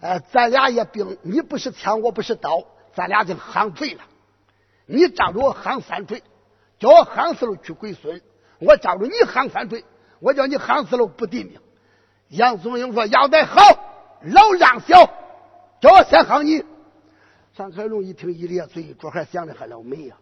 [0.00, 4.00] 哎，咱俩也并，你不是枪，我不是刀，咱俩就夯锤了。
[4.86, 6.24] 你照着我夯三锤，
[6.80, 8.18] 叫我夯死了去鬼孙；
[8.58, 9.84] 我照着你夯三锤，
[10.18, 11.60] 我叫你夯死了不抵命。”
[12.30, 13.62] 杨宗英说：“要得好，
[14.22, 15.08] 老让小，
[15.80, 16.64] 叫我先夯你。”
[17.54, 20.16] 张海龙一听一咧嘴，这还想的还老美呀！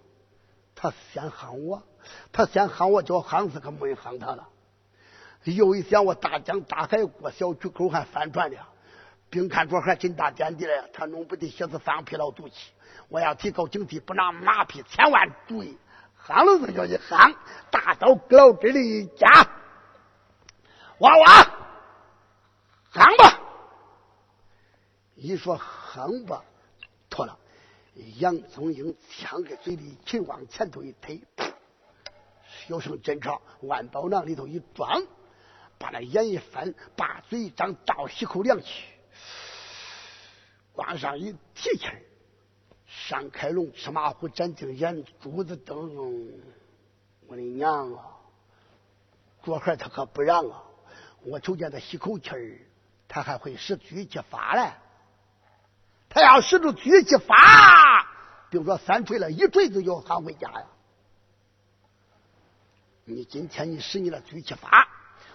[0.74, 1.82] 他先喊我，
[2.30, 4.48] 他先喊我叫喊死，可没人喊他了。
[5.44, 8.68] 又一想，我大江大海过小渠口还翻船了，
[9.30, 12.72] 兵看着还真大点的嘞，他弄不得鞋子放屁老赌气。
[13.08, 15.78] 我要提高警惕，不拿马屁，千万注意。
[16.14, 17.34] 喊了就叫你喊，
[17.70, 19.26] 大刀搁老这里一夹，
[20.98, 21.26] 哇哇，
[22.90, 23.40] 喊吧！
[25.14, 26.44] 一说喊吧，
[28.18, 31.20] 杨宗英枪搁嘴里，琴往前头一推，
[32.68, 35.02] 有声侦查，万宝囊里头一装，
[35.78, 38.84] 把那眼一翻，把嘴一张，倒吸口凉气，
[40.74, 42.02] 往上一提气儿。
[43.10, 46.30] 单开龙吃马虎，斩定眼珠子瞪，
[47.26, 48.16] 我的娘啊！
[49.42, 50.64] 左孩他可不让啊！
[51.22, 52.58] 我瞅见他吸口气儿，
[53.06, 54.72] 他还会使狙击法嘞。
[56.14, 58.06] 他要使出狙击法，
[58.50, 60.66] 比如说三锤了，一锤子就喊回家呀。
[63.04, 64.88] 你今天你使你的狙击法，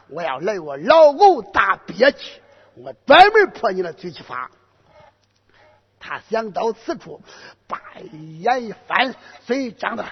[0.07, 2.39] 我要来我老欧大憋气，
[2.75, 4.51] 我专门破你的狙击法。
[5.99, 7.23] 他想到此处，
[7.67, 9.15] 把眼一翻，
[9.47, 10.05] 嘴张的，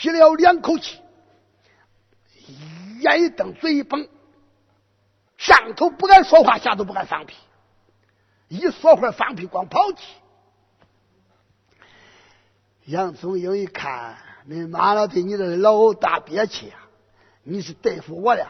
[0.00, 1.00] 吸了两口气，
[3.00, 4.08] 眼一瞪，嘴一绷，
[5.48, 7.34] 上头不敢说话，下头不敢放屁，
[8.48, 10.02] 一说话放屁光跑气。
[12.84, 16.88] 杨宗英一看，你妈了的，你这老大憋气啊！
[17.42, 18.46] 你是对付我的。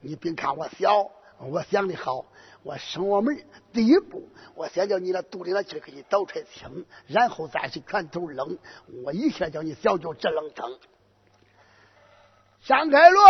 [0.00, 2.24] 你别看我小，我想的好。
[2.62, 3.44] 我生我们
[3.74, 8.58] 第一步，我先叫你那肚里的气给你倒出来清，然后再是拳头扔。
[9.04, 10.78] 我一下叫你小脚直愣蹬。
[12.60, 13.22] 闪开罗，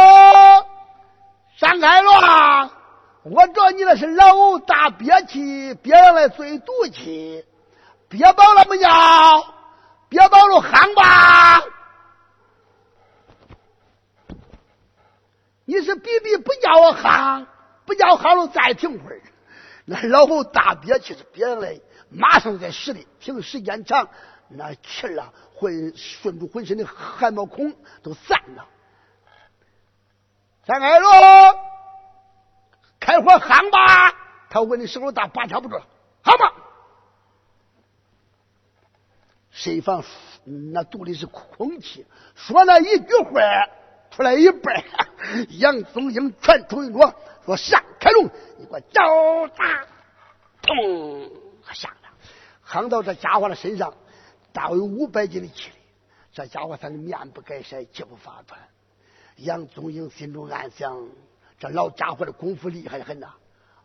[1.59, 2.12] 张开罗！
[3.25, 7.45] 我知道你那是老大憋气，憋上来最毒气，
[8.09, 8.89] 憋饱了没有？
[10.11, 11.62] 憋饱了喊吧。
[15.64, 17.47] 你是逼逼不叫我喊，
[17.87, 19.22] 不叫喊了再停会儿。
[19.87, 24.07] 那老虎大憋气是憋来，马上在使力，停时间长，
[24.49, 28.66] 那气啊会顺住浑身的汗毛孔都散了。
[30.66, 31.09] 张开喽，
[33.14, 34.12] 开火喊吧！
[34.50, 35.86] 他问你手候大，把掐不住了，
[36.22, 36.52] 好吗？
[39.50, 40.02] 谁放
[40.44, 42.04] 那肚里是空气，
[42.34, 43.40] 说那一句话。
[44.10, 44.84] 出来一半，
[45.58, 47.12] 杨宗英拳头一落，
[47.44, 48.26] 说：“上开龙，
[48.58, 49.84] 你给我招打！”
[50.62, 51.32] 砰，
[51.72, 52.08] 响了，
[52.64, 53.92] 夯到这家伙的身上，
[54.52, 55.74] 大有五百斤的气力。
[56.32, 58.60] 这家伙他是面不改色，气不发团。
[59.34, 61.08] 杨宗英心中暗想：
[61.64, 63.28] 这老家伙的功夫厉害的很呐！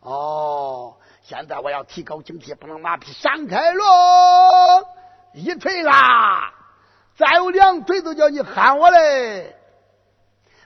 [0.00, 3.10] 哦，现在我要提高警惕，不能马屁。
[3.10, 4.86] 闪开喽，
[5.32, 6.52] 一锤啦！
[7.16, 9.56] 再有两锤都叫你喊我嘞！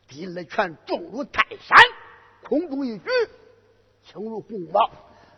[0.09, 1.79] 第二拳重如泰山，
[2.49, 3.05] 空中一举，
[4.03, 4.91] 轻如鸿毛。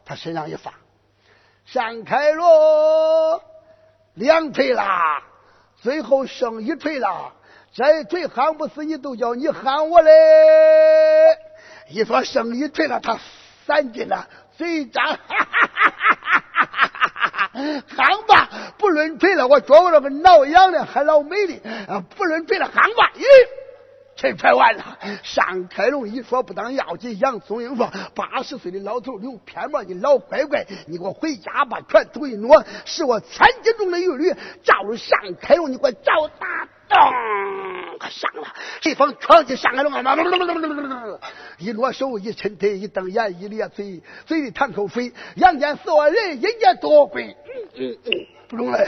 [0.07, 0.73] 他身上一放，
[1.67, 3.43] 闪开喽，
[4.15, 5.23] 两锤啦，
[5.83, 7.35] 最后剩一锤啦。
[7.75, 10.11] 这一锤喊不死你，都叫你喊我嘞。
[11.89, 13.19] 一说生一锤了，他
[13.67, 14.27] 三斤了，
[14.57, 15.91] 嘴张， 哈哈哈
[16.53, 17.51] 哈哈哈！
[17.97, 21.61] 喊吧，不论锤了，我觉我这个挠痒的还老美丽。
[22.17, 23.23] 不论锤了，喊吧，咦。
[24.17, 24.99] 这拍完了，
[25.37, 27.19] 单开龙一说不当要紧。
[27.19, 34.33] 杨宗英说：“八十岁的老头留偏毛，你老乖乖，你给我回家吧。”拳头一挪，是我千斤重的玉驴，
[34.65, 36.99] 照着单开龙，你给我照打，咚，
[37.99, 38.49] 可响了。
[38.81, 41.21] 这方闯进单开龙！
[41.59, 45.13] 一落手，一抻腿，一瞪眼，一咧嘴，嘴里淌口水。
[45.35, 48.11] 杨戬死我人，人家多贵，嗯嗯嗯，
[48.49, 48.79] 不中了。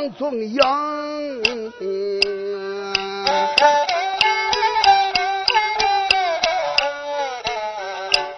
[0.00, 0.58] 杨宗英，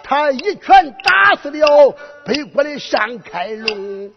[0.03, 1.95] 他一拳打死了
[2.25, 4.11] 北国的单开龙，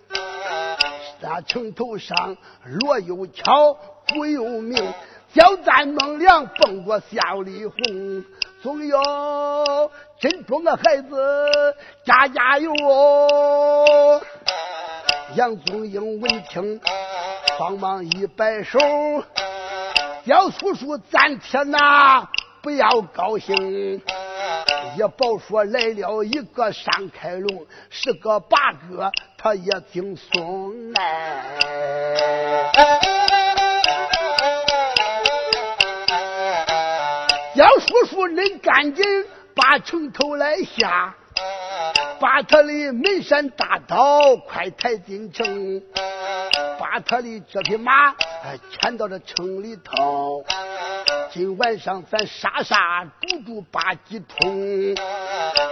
[1.22, 3.74] 在城头上罗又巧，
[4.08, 4.76] 虎又明，
[5.32, 8.24] 叫战孟良，蹦过小李红，
[8.60, 8.92] 宗英
[10.18, 11.16] 真中个孩子，
[12.04, 14.20] 家家有哦。
[15.34, 16.80] 杨宗英闻听，
[17.58, 18.78] 慌忙一摆手，
[20.26, 22.28] 叫叔叔暂且呐，
[22.60, 24.02] 不要高兴。
[24.98, 31.44] 也报说来了一个山开龙，是个八哥，他也挺松哎。
[37.54, 39.02] 杨叔叔，恁赶紧
[39.54, 41.14] 把城头来下，
[42.20, 45.80] 把他的门山大刀快抬进城，
[47.00, 48.10] 他的这匹马
[48.44, 50.44] 哎牵到这城里头。
[51.32, 54.94] 今晚上咱杀杀猪猪把鸡冲，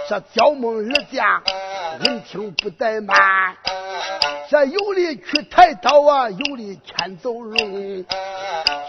[0.07, 1.41] 这焦梦二家
[2.03, 3.55] 闻听不怠慢，
[4.49, 8.05] 这有理去抬刀啊，有理牵走龙。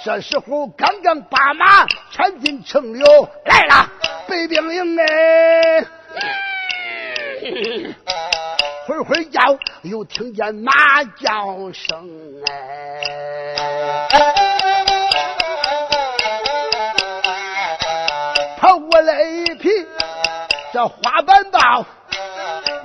[0.05, 3.01] 这时候刚刚把马牵进城里
[3.45, 3.89] 来了，
[4.29, 5.85] 北兵营哎，
[8.87, 9.41] 会会叫，
[9.83, 12.09] 又听见马叫声
[12.47, 14.07] 哎。
[20.73, 21.87] 这花板道，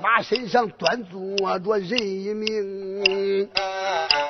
[0.02, 3.50] 马身上端坐着人一名，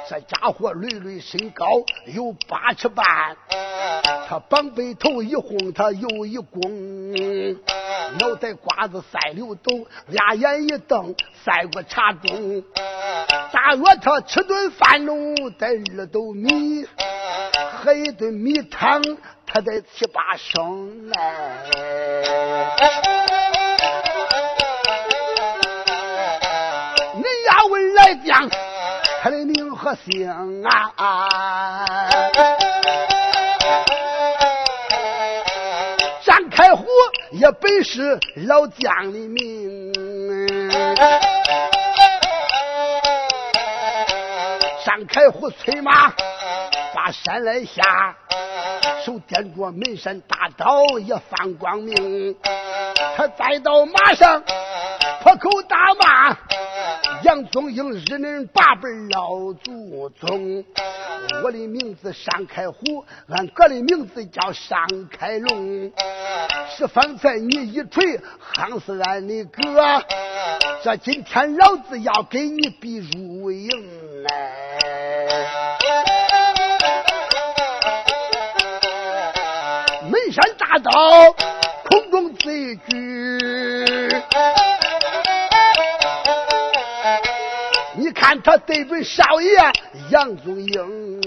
[0.10, 1.68] 这家伙累累身高
[2.08, 3.06] 有八尺半，
[4.28, 6.60] 他绑背头一晃，他又一弓，
[8.20, 12.64] 脑袋瓜子赛溜斗，俩眼一瞪赛过茶盅，
[13.52, 15.14] 大约他吃顿饭喽
[15.58, 16.86] 得二斗米，
[17.78, 19.02] 喝一顿米汤
[19.46, 21.58] 他得七八升哎。
[27.96, 28.50] 来讲，
[29.22, 30.28] 他的名和姓
[30.96, 31.28] 啊，
[37.32, 39.94] 也本是老将的命，
[44.86, 46.12] 张开虎催马
[46.94, 47.82] 把山来下，
[49.06, 52.36] 手掂着门山大刀也放光明，
[53.16, 54.44] 他再到马上
[55.24, 56.36] 破口大骂。
[57.24, 60.66] 杨宗英日恁八辈老祖宗，
[61.44, 65.92] 我的名字尚开虎，俺哥的名字叫尚开龙。
[66.76, 68.20] 是方才你一锤
[68.56, 70.04] 夯死俺的哥，
[70.84, 73.70] 这今天老子要给你逼入营
[74.24, 74.30] 来。
[80.10, 80.92] 门山大刀，
[81.90, 84.10] 空中一举。
[88.22, 89.50] 看他对准少爷
[90.12, 91.20] 杨宗英，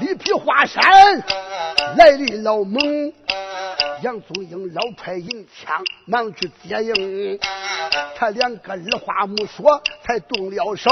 [0.00, 0.82] 里皮华山
[1.98, 3.12] 来的老猛，
[4.02, 7.38] 杨宗英老揣银枪忙去接应，
[8.16, 10.90] 他两个二话没说才动了手，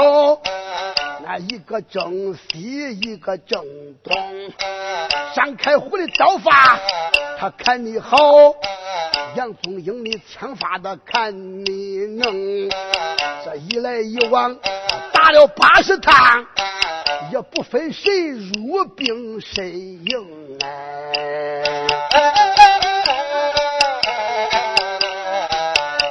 [1.23, 3.63] 那一个正西一个正
[4.03, 4.13] 东，
[5.35, 6.79] 张开虎的刀法
[7.39, 8.17] 他看你好。
[9.35, 12.69] 杨宗英的枪法他看你能，
[13.45, 14.57] 这一来一往
[15.13, 16.45] 打了八十趟，
[17.31, 21.87] 也不分谁入兵谁赢哎。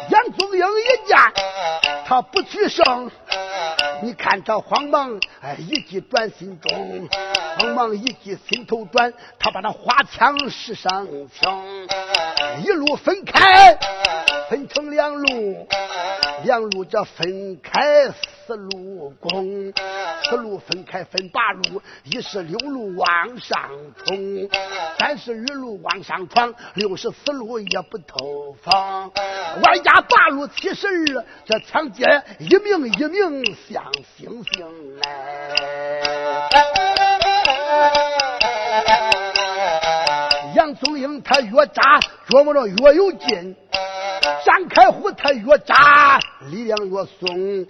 [0.09, 1.19] 杨宗英一见
[2.07, 3.11] 他不取胜，
[4.03, 7.09] 你看他慌忙哎一记转心中，
[7.59, 11.65] 慌忙一记心头转，他把那花枪使上枪。
[12.65, 13.79] 一路分开，
[14.49, 15.69] 分成两路，
[16.45, 19.73] 两路这分开四路攻，
[20.25, 23.71] 四路分开分八路，一十六路往上
[24.05, 24.49] 冲，
[24.99, 29.13] 三十二路往上闯，六十四路也不透风，
[29.63, 32.05] 外加八路七十二，这枪街
[32.41, 35.03] 一名一名像星星来。
[40.55, 43.57] 杨宗英他越扎琢磨着越有劲，
[44.45, 46.19] 张开虎他越扎
[46.51, 47.67] 力量越松，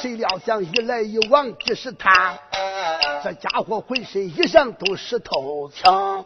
[0.00, 2.38] 谁料想一来一往即是他，
[3.24, 6.24] 这家伙浑身衣裳都湿透枪。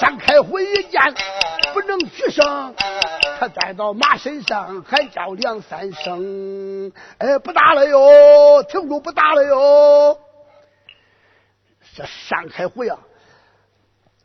[0.00, 1.00] 张开虎一见
[1.74, 2.74] 不能取胜，
[3.38, 10.18] 他栽到马身上还叫两三声，哎，不打了哟，停住，不打了哟。
[11.94, 12.98] 这张开虎呀！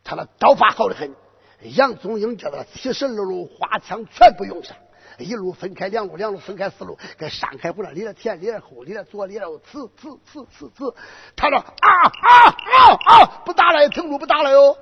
[0.02, 1.14] 他的刀法好的很，
[1.60, 4.76] 杨宗英叫他七十二路花枪全部用上，
[5.18, 10.94] 一路分开两路，两路分开四路，给上开虎了，离了前，离了后，离了左，离了右，刺刺刺刺刺。
[11.36, 13.42] 他说啊啊啊啊！
[13.46, 14.76] 不打了，停住，不打了哟。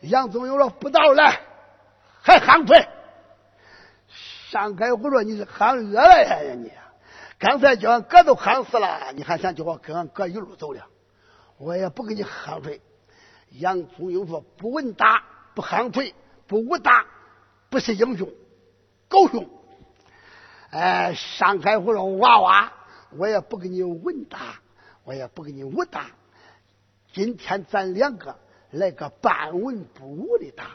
[0.00, 1.32] 杨宗英说不打了，
[2.20, 2.88] 还喊快。
[4.50, 6.72] 上开虎说你是喊饿了呀你，
[7.38, 10.88] 刚才叫俺哥都喊死了，你还想叫我跟俺哥一路走了？
[11.56, 12.80] 我也不给你喊锤。
[13.50, 15.22] 杨宗英说：“不稳打，
[15.54, 16.16] 不夯腿，
[16.48, 17.06] 不武打，
[17.68, 18.28] 不是英雄，
[19.08, 19.48] 狗熊。”
[20.70, 22.72] 哎，上海虎说：“娃娃，
[23.16, 24.60] 我也不给你稳打，
[25.04, 26.06] 我也不给你武打。
[27.12, 28.36] 今天咱两个
[28.72, 30.72] 来个半文不武的打。”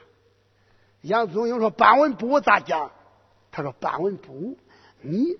[1.01, 2.89] 杨宗英说：“半文不武咋讲？”
[3.55, 4.57] 他说：“半文不武，
[4.99, 5.37] 你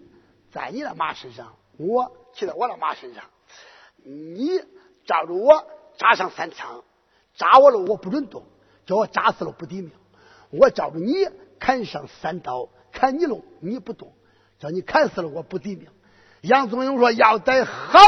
[0.50, 3.26] 在你的马身上，我骑在我的马身上，
[4.06, 4.58] 你
[5.06, 6.86] 照着我扎上三枪。”
[7.36, 8.44] 扎我了，我不准动；
[8.86, 9.92] 叫我扎死了不抵命。
[10.50, 11.28] 我照着你
[11.60, 14.14] 砍上三刀，砍你了你不动；
[14.60, 15.90] 叫你砍死了我不抵命。
[16.40, 18.00] 杨宗英说：“要得好，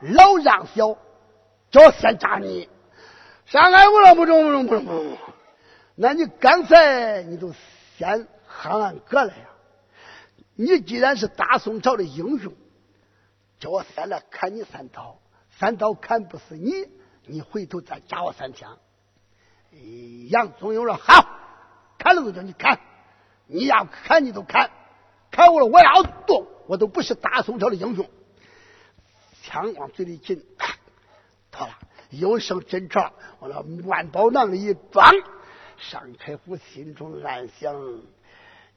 [0.00, 0.98] 老让小，
[1.70, 2.68] 叫我先扎你。”
[3.46, 5.16] 上来我说：“不中，不中，不中，不中。
[5.94, 7.54] 那你刚才你就
[7.96, 9.48] 先喊俺哥来呀！
[10.54, 12.52] 你既然是大宋朝的英雄，
[13.58, 15.18] 叫我先来砍你三刀，
[15.58, 16.88] 三刀砍不死你。”
[17.24, 18.78] 你回头再加我三枪。
[20.28, 21.24] 杨宗英说：“好，
[21.96, 22.80] 砍了就叫你砍，
[23.46, 24.70] 你要砍你就砍，
[25.30, 28.10] 砍我了我要动，我都不是大宋朝的英雄。”
[29.40, 30.44] 枪往嘴里进，
[31.52, 31.78] 脱了，
[32.10, 35.08] 有声真长，往那万宝囊里一装。
[35.78, 37.72] 尚开虎心中暗想：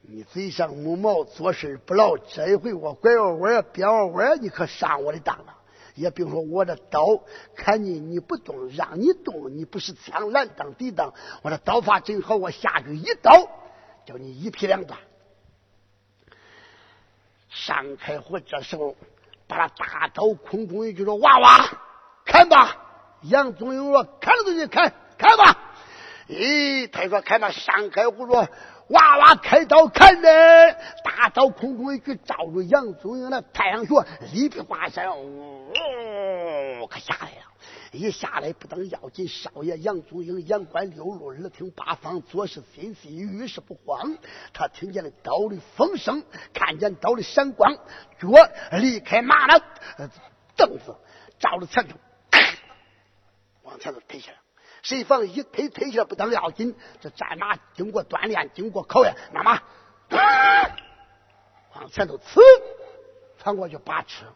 [0.08, 5.54] 你嘴上没毛，做事不牢，这一回我拐个弯变个弯你可上我的当了。
[5.94, 7.22] 也比如说，我的刀
[7.56, 11.12] 看你你不动，让你动，你不是枪拦当抵挡。
[11.42, 13.32] 我的刀法真好，我下去一刀，
[14.04, 15.00] 叫你一劈两断。
[17.48, 18.94] 上开虎这时候
[19.46, 21.66] 把那大刀空中一举说：“娃娃，
[22.26, 22.76] 砍吧！”
[23.22, 25.62] 杨宗英说：“砍了就去砍，砍吧！”
[26.28, 28.48] 咦，他说：“看那山开虎说。
[28.88, 33.94] 娃娃开刀砍人，大刀空中一举，照住杨宗英的太阳穴，
[34.32, 37.42] 里皮花山，哦，可下来了。
[37.90, 44.16] 一下来不等要紧，少爷杨宗英眼观六路，耳听八方，做事心细，遇事不慌。
[44.52, 46.22] 他听见了刀的风声，
[46.54, 47.74] 看见刀的闪光，
[48.20, 48.28] 脚
[48.78, 49.64] 离开马的
[50.56, 50.94] 凳子，
[51.40, 51.96] 照着前头，
[53.64, 54.38] 往前头推下来。
[54.86, 59.60] 谁防一推推下不当要紧，这战马经过锻炼，经过考验，那马
[61.74, 62.40] 往前头刺，
[63.36, 64.26] 穿过去八尺，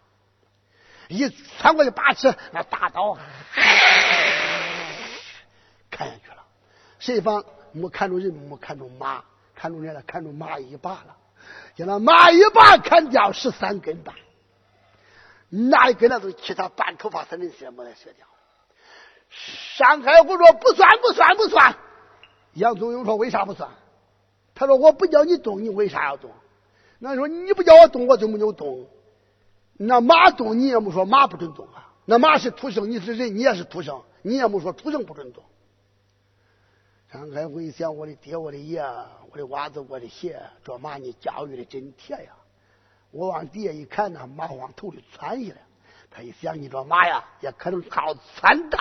[1.07, 3.16] 一穿过去八尺，那大刀
[5.88, 6.44] 砍下去了。
[6.98, 9.22] 谁防没看住人，没看住马，
[9.55, 11.16] 看住人了，看住马一把了，
[11.76, 14.16] 将那马一把砍掉十三根半，
[15.48, 18.26] 哪一根那都其他半头发、三根血没来削掉。
[19.31, 21.76] 山海虎说：“不算，不算，不算。”
[22.55, 23.70] 杨宗英说：“为啥不算？”
[24.55, 26.31] 他说：“我不叫你动，你为啥要动？”
[26.99, 28.87] 那说：“你不叫我动，我就没有动。”
[29.78, 31.93] 那马动，你也没说马不准动啊。
[32.05, 35.43] 那马是土生，你是人，你也是土生，你也没说土生不准动。
[37.12, 38.83] 张开虎一想：“我的爹，我的爷，
[39.31, 42.33] 我的袜子，我的鞋，这马你教育的真铁呀！”
[43.12, 45.62] 我往底下一看，那马往头里窜下来。
[46.11, 48.78] 他一想，你这马呀，也可能靠窜刀。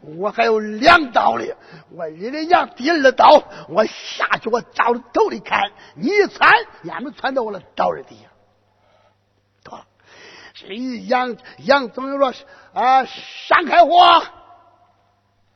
[0.00, 1.54] 我还有两刀哩，
[1.90, 6.50] 我日的娘，第二刀，我下去，我照着头里砍，你一窜，
[6.82, 8.28] 也没窜到我的刀儿底下。
[9.64, 9.84] 得了，
[10.54, 10.66] 这
[11.06, 12.32] 杨杨总又说
[12.72, 14.22] 啊，闪开火，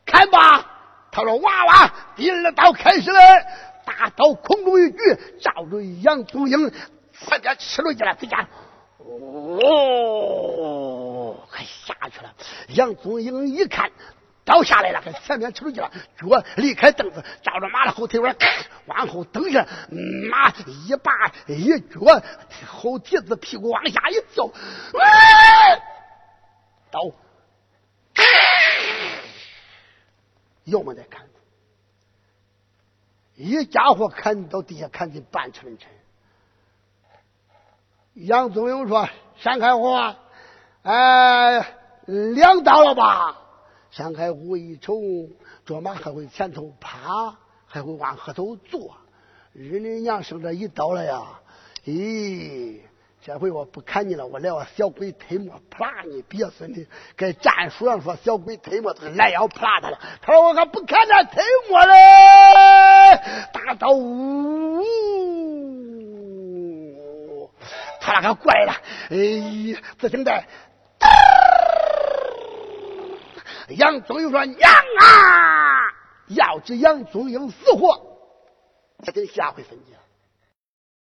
[0.05, 0.69] 看吧。
[1.15, 3.21] 他说娃娃，第二刀开始了，
[3.85, 4.97] 大刀空中一举，
[5.41, 6.73] 照着杨宗英，
[7.27, 8.49] 快点吃了进来，回家。
[8.99, 9.69] 哦，
[11.53, 12.35] 快下去了。
[12.69, 13.93] 杨宗英一看。
[14.45, 15.89] 倒下来了，跟前面出去了，
[16.19, 16.27] 脚
[16.57, 18.37] 离开凳子，照着马的后腿弯，
[18.87, 19.65] 往后蹬下，
[20.29, 21.13] 马一拔
[21.47, 22.01] 一脚，
[22.67, 24.51] 后蹄子屁股往下一掉，
[26.91, 27.01] 刀，
[30.65, 31.25] 又没再砍，
[33.37, 35.89] 一家伙砍到地下，砍进半尺人沉。
[38.15, 40.17] 杨宗英说：“闪开火，
[40.83, 41.65] 哎，
[42.07, 43.39] 两刀了吧？”
[43.93, 44.95] 山海虎一瞅，
[45.65, 48.97] 卓玛还会前头爬，还会往后头坐。
[49.53, 51.23] 日你娘生这一刀了呀！
[51.85, 52.81] 咦，
[53.21, 56.23] 这回我不砍你了，我来我小鬼推磨啪你！
[56.23, 59.99] 别孙的，跟战书上说小鬼推磨，他来要啪他了。
[60.23, 61.95] 他说我可不砍他推磨嘞！
[63.53, 64.83] 大刀呜，
[68.01, 68.73] 他那个过来了，
[69.11, 70.43] 哎，只听得。
[73.75, 74.71] 杨宗英说：“娘
[75.01, 75.93] 啊，
[76.29, 78.01] 要知杨宗英死活，
[79.05, 79.97] 再给下回分解。”